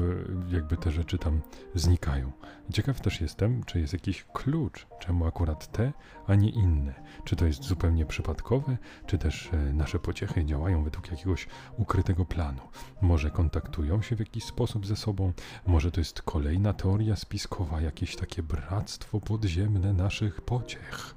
jakby 0.51 0.77
te 0.77 0.91
rzeczy 0.91 1.17
tam 1.17 1.41
znikają. 1.75 2.31
Ciekaw 2.73 3.01
też 3.01 3.21
jestem, 3.21 3.63
czy 3.63 3.79
jest 3.79 3.93
jakiś 3.93 4.25
klucz, 4.33 4.87
czemu 4.99 5.25
akurat 5.25 5.71
te, 5.71 5.93
a 6.27 6.35
nie 6.35 6.49
inne. 6.49 6.93
Czy 7.23 7.35
to 7.35 7.45
jest 7.45 7.63
zupełnie 7.63 8.05
przypadkowe, 8.05 8.77
czy 9.05 9.17
też 9.17 9.49
nasze 9.73 9.99
pociechy 9.99 10.45
działają 10.45 10.83
według 10.83 11.11
jakiegoś 11.11 11.47
ukrytego 11.77 12.25
planu. 12.25 12.61
Może 13.01 13.31
kontaktują 13.31 14.01
się 14.01 14.15
w 14.15 14.19
jakiś 14.19 14.43
sposób 14.49 14.85
ze 14.87 14.95
sobą. 14.95 15.33
Może 15.67 15.91
to 15.91 16.01
jest 16.01 16.21
kolejna 16.21 16.73
teoria 16.73 17.15
spiskowa, 17.15 17.81
jakieś 17.81 18.15
takie 18.15 18.43
bractwo 18.43 19.19
podziemne 19.19 19.93
naszych 19.93 20.41
pociech. 20.41 21.15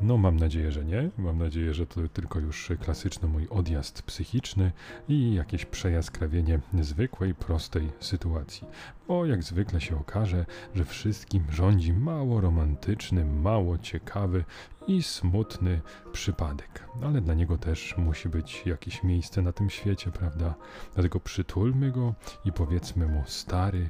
No, 0.00 0.16
mam 0.16 0.36
nadzieję, 0.36 0.72
że 0.72 0.84
nie. 0.84 1.10
Mam 1.18 1.38
nadzieję, 1.38 1.74
że 1.74 1.86
to 1.86 2.08
tylko 2.08 2.40
już 2.40 2.72
klasyczny 2.80 3.28
mój 3.28 3.48
odjazd 3.48 4.02
psychiczny 4.02 4.72
i 5.08 5.34
jakieś 5.34 5.64
przejaskrawienie 5.64 6.60
zwykłej, 6.80 7.34
prostej 7.34 7.90
sytuacji. 8.00 8.66
Bo 9.08 9.26
jak 9.26 9.42
zwykle 9.42 9.80
się 9.80 10.00
okaże, 10.00 10.46
że 10.74 10.84
wszystkim 10.84 11.44
rządzi 11.50 11.92
mało 11.92 12.40
romantyczny, 12.40 13.24
mało 13.24 13.78
ciekawy 13.78 14.44
i 14.86 15.02
smutny 15.02 15.80
przypadek. 16.12 16.88
Ale 17.02 17.20
dla 17.20 17.34
niego 17.34 17.58
też 17.58 17.94
musi 17.96 18.28
być 18.28 18.66
jakieś 18.66 19.02
miejsce 19.02 19.42
na 19.42 19.52
tym 19.52 19.70
świecie, 19.70 20.10
prawda? 20.10 20.54
Dlatego 20.94 21.20
przytulmy 21.20 21.90
go 21.90 22.14
i 22.44 22.52
powiedzmy 22.52 23.06
mu, 23.06 23.22
stary, 23.26 23.88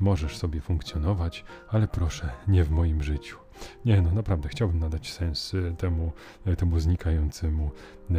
możesz 0.00 0.38
sobie 0.38 0.60
funkcjonować, 0.60 1.44
ale 1.68 1.88
proszę, 1.88 2.30
nie 2.48 2.64
w 2.64 2.70
moim 2.70 3.02
życiu. 3.02 3.36
Nie, 3.84 4.02
no 4.02 4.10
naprawdę, 4.10 4.48
chciałbym 4.48 4.78
nadać 4.78 5.12
sens 5.12 5.54
e, 5.54 5.76
temu, 5.76 6.12
e, 6.46 6.56
temu 6.56 6.80
znikającemu 6.80 7.70
e, 8.10 8.14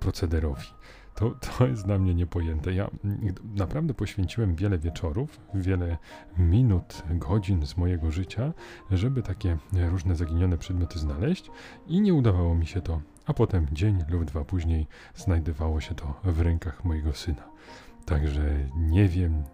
procederowi. 0.00 0.66
To, 1.14 1.30
to 1.30 1.66
jest 1.68 1.86
dla 1.86 1.98
mnie 1.98 2.14
niepojęte. 2.14 2.72
Ja 2.72 2.90
naprawdę 3.54 3.94
poświęciłem 3.94 4.54
wiele 4.54 4.78
wieczorów, 4.78 5.40
wiele 5.54 5.98
minut, 6.38 7.02
godzin 7.10 7.66
z 7.66 7.76
mojego 7.76 8.10
życia, 8.10 8.52
żeby 8.90 9.22
takie 9.22 9.56
różne 9.90 10.16
zaginione 10.16 10.58
przedmioty 10.58 10.98
znaleźć 10.98 11.50
i 11.86 12.00
nie 12.00 12.14
udawało 12.14 12.54
mi 12.54 12.66
się 12.66 12.80
to. 12.80 13.00
A 13.26 13.34
potem 13.34 13.66
dzień 13.72 14.04
lub 14.08 14.24
dwa 14.24 14.44
później 14.44 14.86
znajdowało 15.14 15.80
się 15.80 15.94
to 15.94 16.20
w 16.24 16.40
rękach 16.40 16.84
mojego 16.84 17.12
syna. 17.12 17.48
Także 18.08 18.68
nie 18.76 19.08
wiem, 19.08 19.44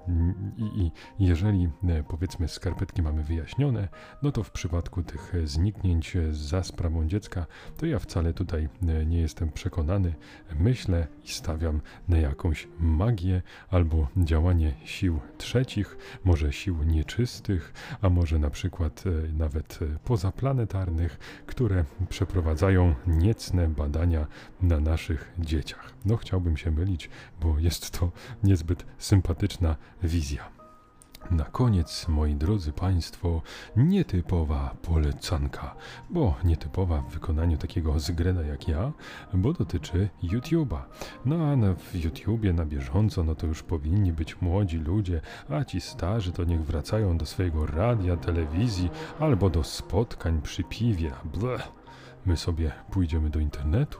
i, 0.56 0.62
i, 0.62 0.90
jeżeli 1.18 1.68
e, 1.88 2.02
powiedzmy 2.02 2.48
skarpetki 2.48 3.02
mamy 3.02 3.22
wyjaśnione, 3.22 3.88
no 4.22 4.32
to 4.32 4.42
w 4.42 4.50
przypadku 4.50 5.02
tych 5.02 5.34
e, 5.34 5.46
zniknięć 5.46 6.16
e, 6.16 6.34
za 6.34 6.62
sprawą 6.62 7.08
dziecka, 7.08 7.46
to 7.76 7.86
ja 7.86 7.98
wcale 7.98 8.32
tutaj 8.32 8.68
nie 9.06 9.20
jestem 9.20 9.52
przekonany. 9.52 10.14
Myślę 10.58 11.06
i 11.24 11.28
stawiam 11.28 11.80
na 12.08 12.18
jakąś 12.18 12.68
magię 12.78 13.42
albo 13.68 14.08
działanie 14.16 14.74
sił 14.84 15.20
trzecich, 15.38 15.96
może 16.24 16.52
sił 16.52 16.82
nieczystych, 16.82 17.72
a 18.00 18.08
może 18.08 18.38
na 18.38 18.50
przykład 18.50 19.04
nawet 19.32 19.78
pozaplanetarnych, 20.04 21.18
które 21.46 21.84
przeprowadzają 22.08 22.94
niecne 23.06 23.68
badania 23.68 24.26
na 24.62 24.80
naszych 24.80 25.32
dzieciach. 25.38 25.94
No 26.04 26.16
chciałbym 26.16 26.56
się 26.56 26.70
mylić, 26.70 27.10
bo 27.40 27.58
jest 27.58 27.90
to 27.90 28.12
niezbyt 28.44 28.86
sympatyczna 28.98 29.76
wizja. 30.02 30.54
Na 31.30 31.44
koniec, 31.44 32.08
moi 32.08 32.34
drodzy 32.34 32.72
Państwo, 32.72 33.42
nietypowa 33.76 34.74
polecanka, 34.82 35.74
bo 36.10 36.34
nietypowa 36.44 37.00
w 37.00 37.10
wykonaniu 37.10 37.56
takiego 37.56 37.98
zgreda 37.98 38.42
jak 38.42 38.68
ja, 38.68 38.92
bo 39.34 39.52
dotyczy 39.52 40.08
YouTube'a. 40.22 40.82
No 41.24 41.36
a 41.46 41.56
na, 41.56 41.74
w 41.74 41.94
YouTubie 41.94 42.52
na 42.52 42.64
bieżąco, 42.64 43.24
no 43.24 43.34
to 43.34 43.46
już 43.46 43.62
powinni 43.62 44.12
być 44.12 44.40
młodzi 44.40 44.78
ludzie, 44.78 45.20
a 45.48 45.64
ci 45.64 45.80
starzy 45.80 46.32
to 46.32 46.44
niech 46.44 46.64
wracają 46.64 47.18
do 47.18 47.26
swojego 47.26 47.66
radia, 47.66 48.16
telewizji 48.16 48.90
albo 49.20 49.50
do 49.50 49.64
spotkań 49.64 50.42
przy 50.42 50.64
piwie. 50.64 51.12
Bleh. 51.24 51.68
My 52.26 52.36
sobie 52.36 52.72
pójdziemy 52.90 53.30
do 53.30 53.40
internetu, 53.40 53.98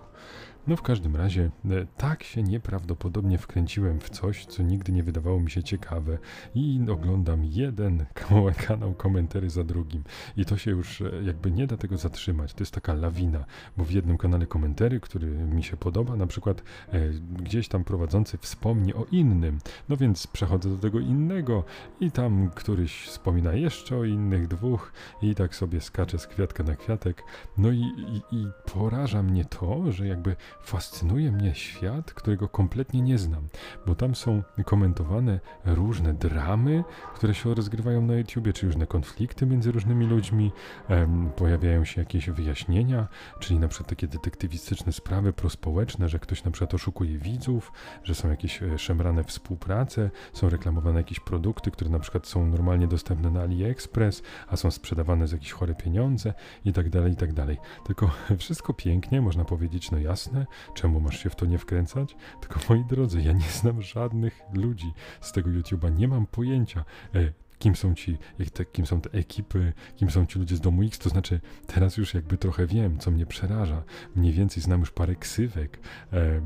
no 0.66 0.76
w 0.76 0.82
każdym 0.82 1.16
razie 1.16 1.50
e, 1.70 1.86
tak 1.96 2.22
się 2.22 2.42
nieprawdopodobnie 2.42 3.38
wkręciłem 3.38 4.00
w 4.00 4.10
coś, 4.10 4.46
co 4.46 4.62
nigdy 4.62 4.92
nie 4.92 5.02
wydawało 5.02 5.40
mi 5.40 5.50
się 5.50 5.62
ciekawe 5.62 6.18
i 6.54 6.80
oglądam 6.92 7.44
jeden 7.44 8.04
kanał 8.66 8.94
komentary 8.94 9.50
za 9.50 9.64
drugim 9.64 10.04
i 10.36 10.44
to 10.44 10.56
się 10.56 10.70
już 10.70 11.00
e, 11.00 11.10
jakby 11.22 11.50
nie 11.50 11.66
da 11.66 11.76
tego 11.76 11.96
zatrzymać. 11.96 12.54
To 12.54 12.62
jest 12.62 12.74
taka 12.74 12.94
lawina, 12.94 13.44
bo 13.76 13.84
w 13.84 13.90
jednym 13.90 14.18
kanale 14.18 14.46
komentary, 14.46 15.00
który 15.00 15.26
mi 15.26 15.62
się 15.62 15.76
podoba, 15.76 16.16
na 16.16 16.26
przykład 16.26 16.62
e, 16.92 17.08
gdzieś 17.36 17.68
tam 17.68 17.84
prowadzący 17.84 18.38
wspomni 18.38 18.94
o 18.94 19.06
innym, 19.12 19.58
no 19.88 19.96
więc 19.96 20.26
przechodzę 20.26 20.70
do 20.70 20.78
tego 20.78 21.00
innego 21.00 21.64
i 22.00 22.10
tam 22.10 22.50
któryś 22.54 23.06
wspomina 23.06 23.52
jeszcze 23.52 23.96
o 23.96 24.04
innych 24.04 24.48
dwóch 24.48 24.92
i 25.22 25.34
tak 25.34 25.54
sobie 25.54 25.80
skaczę 25.80 26.18
z 26.18 26.26
kwiatka 26.26 26.62
na 26.62 26.76
kwiatek. 26.76 27.22
No 27.58 27.70
i, 27.70 27.80
i, 27.80 28.36
i 28.36 28.46
poraża 28.74 29.22
mnie 29.22 29.44
to, 29.44 29.92
że 29.92 30.06
jakby 30.06 30.36
fascynuje 30.62 31.32
mnie 31.32 31.54
świat, 31.54 32.12
którego 32.12 32.48
kompletnie 32.48 33.02
nie 33.02 33.18
znam, 33.18 33.48
bo 33.86 33.94
tam 33.94 34.14
są 34.14 34.42
komentowane 34.64 35.40
różne 35.64 36.14
dramy, 36.14 36.84
które 37.14 37.34
się 37.34 37.54
rozgrywają 37.54 38.02
na 38.02 38.14
YouTubie, 38.14 38.52
czy 38.52 38.66
różne 38.66 38.86
konflikty 38.86 39.46
między 39.46 39.72
różnymi 39.72 40.06
ludźmi, 40.06 40.52
em, 40.88 41.30
pojawiają 41.36 41.84
się 41.84 42.00
jakieś 42.00 42.30
wyjaśnienia, 42.30 43.08
czyli 43.40 43.60
na 43.60 43.68
przykład 43.68 43.90
takie 43.90 44.08
detektywistyczne 44.08 44.92
sprawy 44.92 45.32
prospołeczne, 45.32 46.08
że 46.08 46.18
ktoś 46.18 46.44
na 46.44 46.50
przykład 46.50 46.74
oszukuje 46.74 47.18
widzów, 47.18 47.72
że 48.02 48.14
są 48.14 48.30
jakieś 48.30 48.62
e, 48.62 48.78
szemrane 48.78 49.24
współprace, 49.24 50.10
są 50.32 50.48
reklamowane 50.48 51.00
jakieś 51.00 51.20
produkty, 51.20 51.70
które 51.70 51.90
na 51.90 51.98
przykład 51.98 52.26
są 52.26 52.46
normalnie 52.46 52.88
dostępne 52.88 53.30
na 53.30 53.40
AliExpress, 53.40 54.22
a 54.48 54.56
są 54.56 54.70
sprzedawane 54.70 55.26
za 55.26 55.36
jakieś 55.36 55.52
chore 55.52 55.74
pieniądze 55.74 56.34
i 56.64 56.72
tak 56.72 56.90
dalej, 56.90 57.12
i 57.12 57.16
tak 57.16 57.32
dalej. 57.32 57.58
Tylko 57.86 58.10
wszystko 58.38 58.74
pięknie, 58.74 59.20
można 59.20 59.44
powiedzieć, 59.44 59.90
no 59.90 59.98
jasne, 59.98 60.43
czemu 60.74 61.00
masz 61.00 61.22
się 61.22 61.30
w 61.30 61.36
to 61.36 61.46
nie 61.46 61.58
wkręcać? 61.58 62.16
Tylko 62.40 62.60
moi 62.68 62.84
drodzy, 62.84 63.22
ja 63.22 63.32
nie 63.32 63.48
znam 63.60 63.82
żadnych 63.82 64.42
ludzi 64.52 64.92
z 65.20 65.32
tego 65.32 65.50
YouTube'a, 65.50 65.96
nie 65.96 66.08
mam 66.08 66.26
pojęcia. 66.26 66.84
E, 67.14 67.32
kim 67.58 67.76
są 67.76 67.94
ci, 67.94 68.18
te, 68.52 68.64
kim 68.64 68.86
są 68.86 69.00
te 69.00 69.10
ekipy, 69.10 69.72
kim 69.96 70.10
są 70.10 70.26
ci 70.26 70.38
ludzie 70.38 70.56
z 70.56 70.60
domu 70.60 70.82
X, 70.82 70.98
to 70.98 71.08
znaczy 71.08 71.40
teraz 71.66 71.96
już 71.96 72.14
jakby 72.14 72.38
trochę 72.38 72.66
wiem, 72.66 72.98
co 72.98 73.10
mnie 73.10 73.26
przeraża. 73.26 73.82
Mniej 74.16 74.32
więcej 74.32 74.62
znam 74.62 74.80
już 74.80 74.90
parę 74.90 75.16
ksywek, 75.16 75.78
e, 76.12 76.40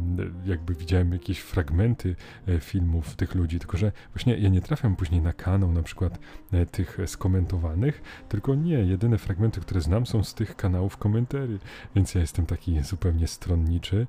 jakby 0.45 0.75
widziałem 0.75 1.13
jakieś 1.13 1.39
fragmenty 1.39 2.17
e, 2.49 2.61
filmów 2.61 3.17
tych 3.17 3.35
ludzi, 3.35 3.59
tylko 3.59 3.77
że 3.77 3.93
właśnie 4.15 4.37
ja 4.37 4.49
nie 4.49 4.61
trafiam 4.61 4.97
później 4.97 5.21
na 5.21 5.33
kanał 5.33 5.73
na 5.73 5.83
przykład 5.83 6.19
e, 6.53 6.67
tych 6.67 6.99
skomentowanych, 7.07 8.03
tylko 8.29 8.55
nie, 8.55 8.75
jedyne 8.75 9.19
fragmenty, 9.19 9.61
które 9.61 9.81
znam 9.81 10.07
są 10.07 10.25
z 10.25 10.35
tych 10.35 10.57
kanałów 10.57 10.97
komentarzy, 10.97 11.59
więc 11.95 12.15
ja 12.15 12.21
jestem 12.21 12.47
taki 12.47 12.83
zupełnie 12.83 13.27
stronniczy, 13.27 14.07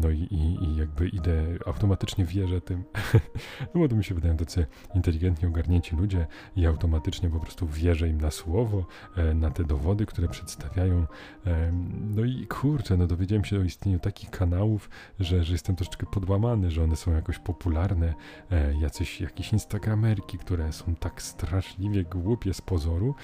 no 0.00 0.10
i, 0.10 0.18
i, 0.18 0.64
i, 0.64 0.76
jakby 0.76 1.08
idę, 1.08 1.42
automatycznie 1.66 2.24
wierzę 2.24 2.60
tym, 2.60 2.84
no 3.74 3.80
bo 3.80 3.88
to 3.88 3.96
mi 3.96 4.04
się 4.04 4.14
wydają 4.14 4.36
tacy 4.36 4.66
inteligentnie 4.94 5.48
ogarnięci 5.48 5.96
ludzie, 5.96 6.21
i 6.56 6.66
automatycznie 6.66 7.30
po 7.30 7.40
prostu 7.40 7.66
wierzę 7.66 8.08
im 8.08 8.20
na 8.20 8.30
słowo, 8.30 8.86
e, 9.16 9.34
na 9.34 9.50
te 9.50 9.64
dowody, 9.64 10.06
które 10.06 10.28
przedstawiają. 10.28 11.06
E, 11.46 11.72
no 12.00 12.24
i 12.24 12.46
kurczę, 12.46 12.96
no 12.96 13.06
dowiedziałem 13.06 13.44
się 13.44 13.60
o 13.60 13.62
istnieniu 13.62 13.98
takich 13.98 14.30
kanałów, 14.30 14.90
że, 15.20 15.44
że 15.44 15.52
jestem 15.52 15.76
troszeczkę 15.76 16.06
podłamany, 16.06 16.70
że 16.70 16.84
one 16.84 16.96
są 16.96 17.12
jakoś 17.12 17.38
popularne, 17.38 18.14
e, 18.50 18.74
jacyś, 18.74 19.20
jakieś 19.20 19.52
instagramerki, 19.52 20.38
które 20.38 20.72
są 20.72 20.94
tak 20.94 21.22
straszliwie 21.22 22.04
głupie 22.04 22.54
z 22.54 22.60
pozoru, 22.60 23.14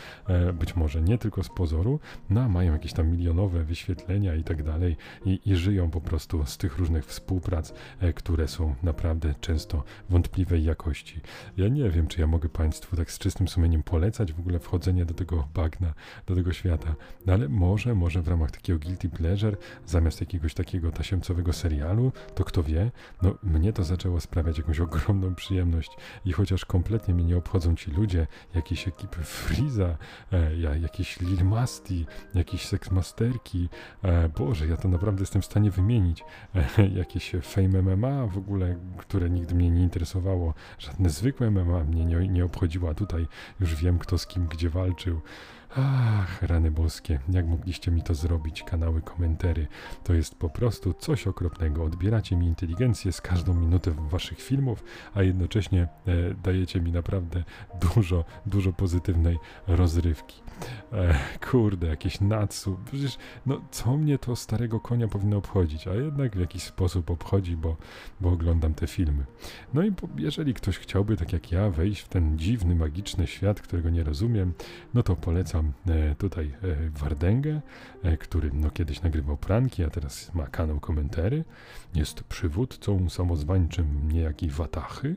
być 0.55 0.77
może 0.77 1.03
nie 1.03 1.19
tylko 1.19 1.43
z 1.43 1.49
pozoru, 1.49 2.01
no 2.31 2.41
a 2.41 2.49
mają 2.49 2.73
jakieś 2.73 2.93
tam 2.93 3.09
milionowe 3.09 3.65
wyświetlenia 3.65 4.35
i 4.35 4.45
tak 4.45 4.63
dalej 4.63 4.97
i, 5.25 5.41
i 5.47 5.57
żyją 5.57 5.91
po 5.91 6.01
prostu 6.01 6.47
z 6.47 6.59
tych 6.59 6.79
różnych 6.79 7.07
współprac, 7.07 7.75
które 8.15 8.49
są 8.49 8.75
naprawdę 8.83 9.35
często 9.41 9.85
wątpliwej 10.11 10.65
jakości. 10.65 11.21
Ja 11.57 11.69
nie 11.69 11.91
wiem, 11.91 12.07
czy 12.07 12.21
ja 12.21 12.27
mogę 12.27 12.49
Państwu 12.49 12.78
Państwu 12.79 12.97
tak 12.97 13.11
z 13.11 13.19
czystym 13.19 13.49
sumieniem 13.49 13.83
polecać 13.83 14.33
w 14.33 14.41
ogóle 14.41 14.59
wchodzenie 14.59 15.05
do 15.05 15.15
tego 15.15 15.49
bagna, 15.55 15.95
do 16.27 16.35
tego 16.35 16.53
świata. 16.53 16.95
No 17.27 17.33
ale 17.33 17.49
może, 17.49 17.95
może 17.95 18.23
w 18.23 18.29
ramach 18.29 18.51
takiego 18.51 18.79
guilty 18.79 19.09
pleasure, 19.09 19.57
zamiast 19.87 20.21
jakiegoś 20.21 20.55
takiego 20.55 20.93
tasiemcowego 20.93 21.53
serialu, 21.53 22.13
to 22.35 22.45
kto 22.45 22.63
wie, 22.63 22.91
no 23.23 23.35
mnie 23.43 23.73
to 23.73 23.85
zaczęło 23.85 24.21
sprawiać 24.21 24.59
jakąś 24.59 24.81
ogromną 24.81 25.35
przyjemność 25.35 25.91
i 26.25 26.33
chociaż 26.33 26.65
kompletnie 26.65 27.15
mnie 27.15 27.25
nie 27.25 27.37
obchodzą 27.37 27.77
ci 27.77 27.91
ludzie, 27.91 28.27
jakieś 28.55 28.89
ekipy 28.89 29.23
Freeza, 29.23 29.97
e, 30.33 30.79
jakieś 30.81 31.21
Lil 31.21 31.45
Masti, 31.45 32.07
jakieś 32.35 32.67
Sexmasterki, 32.67 33.69
e, 34.03 34.29
Boże, 34.29 34.67
ja 34.67 34.77
to 34.77 34.89
naprawdę 34.89 35.23
jestem 35.23 35.43
w 35.43 35.47
stanie 35.47 35.71
wymienić, 35.71 36.25
e, 36.55 36.89
jakieś 36.89 37.33
Fame 37.43 37.83
MMA 37.83 38.27
w 38.27 38.39
ogóle, 38.39 38.77
które 38.97 39.31
nigdy 39.31 39.55
mnie 39.55 39.71
nie 39.71 39.83
interesowało, 39.83 40.55
żadne 40.79 41.11
zwykłe 41.11 41.51
MMA 41.51 41.85
mnie 41.85 42.05
nie, 42.05 42.29
nie 42.29 42.45
obchodziło, 42.45 42.68
chodziła 42.69 42.95
tutaj, 42.95 43.27
już 43.61 43.75
wiem 43.75 43.99
kto 43.99 44.19
z 44.19 44.27
kim 44.27 44.47
gdzie 44.47 44.71
walczył. 44.71 45.21
Ach, 45.77 46.43
rany 46.43 46.71
boskie, 46.71 47.19
jak 47.29 47.47
mogliście 47.47 47.91
mi 47.91 48.03
to 48.03 48.15
zrobić, 48.15 48.63
kanały, 48.63 49.03
komentary. 49.03 49.67
To 50.05 50.15
jest 50.15 50.35
po 50.35 50.51
prostu 50.51 50.95
coś 50.95 51.27
okropnego. 51.27 51.85
Odbieracie 51.85 52.37
mi 52.37 52.47
inteligencję 52.47 53.13
z 53.13 53.21
każdą 53.21 53.55
minutę 53.55 53.91
waszych 54.11 54.41
filmów, 54.41 54.85
a 55.15 55.23
jednocześnie 55.23 55.83
e, 55.83 56.35
dajecie 56.43 56.81
mi 56.81 56.93
naprawdę 56.93 57.45
dużo, 57.81 58.25
dużo 58.47 58.73
pozytywnej 58.73 59.39
rozrywki. 59.67 60.43
E, 60.93 61.19
kurde, 61.51 61.87
jakieś 61.87 62.21
natsu. 62.21 62.79
Przecież, 62.85 63.19
no, 63.47 63.61
co 63.71 63.97
mnie 63.97 64.19
to 64.19 64.37
starego 64.37 64.81
konia 64.81 65.09
powinno 65.09 65.37
obchodzić, 65.37 65.89
a 65.89 65.95
jednak 65.95 66.37
w 66.37 66.41
jakiś 66.41 66.63
sposób 66.63 67.11
obchodzi, 67.11 67.57
bo, 67.57 67.77
bo 68.21 68.31
oglądam 68.31 68.75
te 68.75 68.87
filmy. 68.87 69.25
No 69.75 69.83
i 69.83 69.93
po, 69.93 70.09
jeżeli 70.17 70.55
ktoś 70.55 70.79
chciałby, 70.79 71.17
tak 71.17 71.33
jak 71.33 71.53
ja, 71.53 71.71
wejść 71.71 72.01
w 72.01 72.09
ten 72.09 72.39
dziwny, 72.39 72.75
magiczny 72.75 73.27
świat, 73.27 73.61
którego 73.61 73.91
nie 73.91 74.05
rozumiem, 74.05 74.53
no 74.95 75.03
to 75.03 75.17
polecam 75.17 75.58
tutaj 76.19 76.47
e, 76.47 76.91
Wardęgę, 76.91 77.51
e, 77.51 77.61
który 78.21 78.51
no, 78.53 78.71
kiedyś 78.71 79.03
nagrywał 79.03 79.37
pranki, 79.37 79.85
a 79.85 79.91
teraz 79.91 80.35
ma 80.35 80.47
kanał 80.47 80.81
komentary. 80.81 81.45
Jest 81.95 82.23
przywódcą 82.23 83.09
samozwańczym 83.11 84.09
niejaki 84.13 84.49
Watachy. 84.51 85.17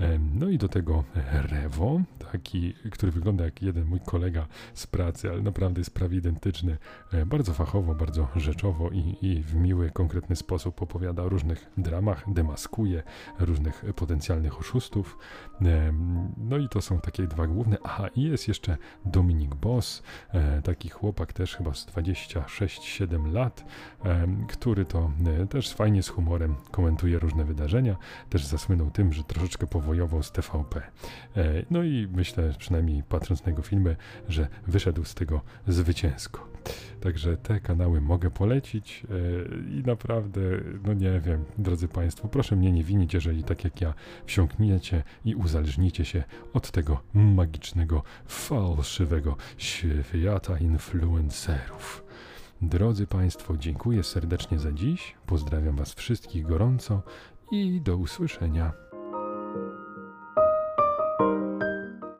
E, 0.00 0.18
No 0.34 0.48
i 0.48 0.58
do 0.58 0.68
tego 0.68 1.04
Rewo, 1.32 2.00
taki, 2.32 2.74
który 2.90 3.12
wygląda 3.12 3.44
jak 3.44 3.62
jeden 3.62 3.84
mój 3.84 4.00
kolega 4.00 4.46
z 4.74 4.86
pracy, 4.86 5.30
ale 5.30 5.42
naprawdę 5.42 5.80
jest 5.80 5.94
prawie 5.94 6.18
identyczny. 6.18 6.76
E, 7.12 7.26
Bardzo 7.26 7.54
fachowo, 7.54 7.94
bardzo 7.94 8.28
rzeczowo 8.36 8.90
i, 8.90 9.16
i 9.22 9.42
w 9.42 9.54
miły, 9.54 9.90
konkretny 9.90 10.36
sposób 10.36 10.82
opowiada 10.82 11.22
o 11.22 11.28
różnych 11.28 11.70
dramach, 11.76 12.24
demaskuje 12.26 13.02
różnych 13.38 13.84
potencjalnych 13.96 14.60
oszustów. 14.60 15.18
No 16.36 16.58
i 16.58 16.68
to 16.68 16.82
są 16.82 17.00
takie 17.00 17.26
dwa 17.26 17.46
główne. 17.46 17.76
Aha, 17.84 18.08
i 18.16 18.22
jest 18.22 18.48
jeszcze 18.48 18.76
Dominik 19.04 19.54
Boss, 19.54 20.02
e, 20.30 20.62
taki 20.62 20.88
chłopak 20.88 21.32
też 21.32 21.56
chyba 21.56 21.74
z 21.74 21.86
26-7 22.12 23.32
lat, 23.32 23.64
który 24.48 24.84
to 24.84 25.10
e, 25.42 25.46
też 25.46 25.74
fajnie 25.74 26.02
z 26.02 26.08
humorem 26.08 26.54
komentuje 26.70 27.18
różne 27.18 27.44
wydarzenia. 27.44 27.96
Też 28.30 28.46
zasłynął 28.46 28.90
tym, 28.90 29.12
że 29.12 29.24
troszeczkę 29.24 29.66
powojował 29.66 30.22
z 30.22 30.32
TVP. 30.32 30.82
E, 31.36 31.62
No 31.70 31.82
i 31.82 32.08
myślę, 32.12 32.54
przynajmniej 32.58 33.02
patrząc 33.02 33.44
na 33.44 33.50
jego 33.50 33.62
filmy, 33.62 33.96
że 34.28 34.48
wyszedł 34.66 35.04
z 35.04 35.14
tego 35.14 35.40
zwycięsko. 35.66 36.52
Także 37.00 37.36
te 37.36 37.60
kanały 37.60 38.00
mogę 38.00 38.30
polecić 38.30 39.06
e, 39.10 39.68
i 39.78 39.82
naprawdę, 39.86 40.40
no 40.84 40.94
nie 40.94 41.20
wiem, 41.20 41.44
drodzy 41.58 41.88
Państwo, 41.88 42.28
proszę 42.28 42.56
mnie 42.56 42.72
nie 42.72 42.84
winić, 42.84 43.14
jeżeli 43.14 43.44
tak 43.44 43.64
jak 43.64 43.80
ja 43.80 43.94
wsiąkniecie 44.26 45.02
i 45.24 45.34
uzależnicie 45.34 46.04
się 46.04 46.24
od 46.52 46.70
tego 46.70 47.00
magicznego, 47.14 48.02
fałszywego 48.26 49.36
świata 49.56 50.58
influencerów. 50.58 52.01
Drodzy 52.62 53.06
Państwo, 53.06 53.56
dziękuję 53.56 54.04
serdecznie 54.04 54.58
za 54.58 54.72
dziś, 54.72 55.14
pozdrawiam 55.26 55.76
Was 55.76 55.94
wszystkich 55.94 56.46
gorąco 56.46 57.02
i 57.50 57.80
do 57.80 57.96
usłyszenia. 57.96 58.72